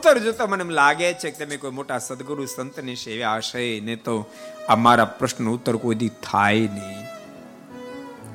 આપેલા 0.10 0.26
જોતા 0.26 0.46
મને 0.46 0.64
એમ 0.64 0.70
લાગે 0.70 1.14
છે 1.14 1.32
કે 1.32 1.46
તમે 1.46 1.58
કોઈ 1.58 1.72
મોટા 1.72 2.00
સદગુરુ, 2.00 2.46
સંતની 2.46 2.96
સેવા 2.96 3.38
હશે 3.38 3.80
ને 3.80 3.96
તો 3.96 4.26
આ 4.70 4.76
મારા 4.76 5.06
પ્રશ્ન 5.06 5.50
ઉત્તર 5.50 5.76
કોઈ 5.76 6.12
થાય 6.32 6.60
નહીં. 6.60 7.06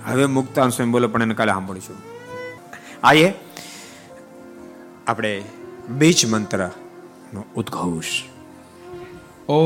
હવે 0.06 0.26
મુક્તાન 0.26 0.68
સ્વયં 0.68 0.90
બોલો, 0.90 1.08
પણ 1.08 1.22
એને 1.22 1.34
કાલે 1.34 1.52
સાંભળીશું. 1.52 1.96
આયે 3.02 3.34
આપણે 5.06 5.42
બીજ 5.88 6.26
મંત્ર 6.26 6.70
નો 7.34 7.44
ઉદ્ઘોષ. 7.56 8.22
ઓ 9.48 9.58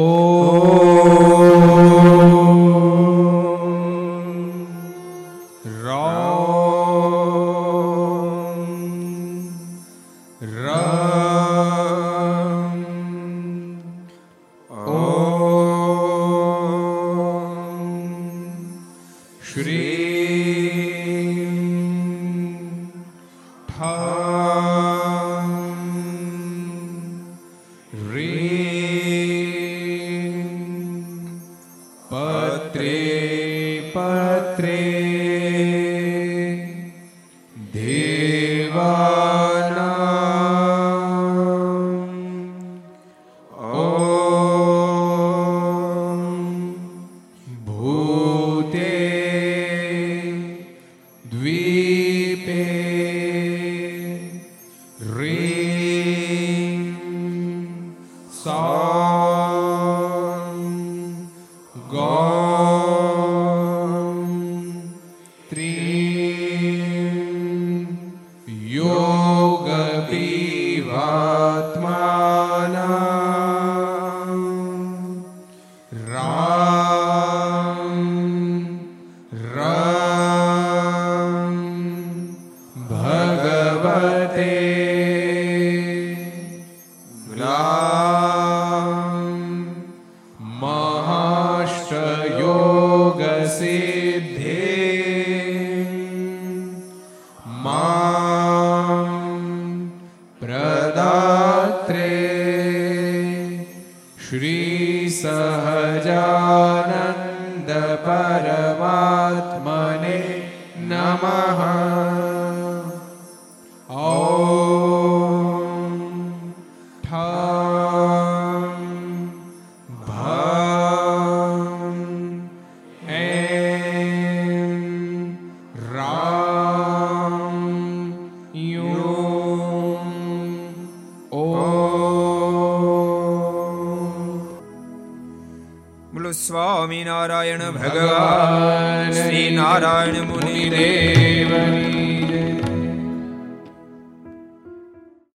શ્રી 19.53 20.98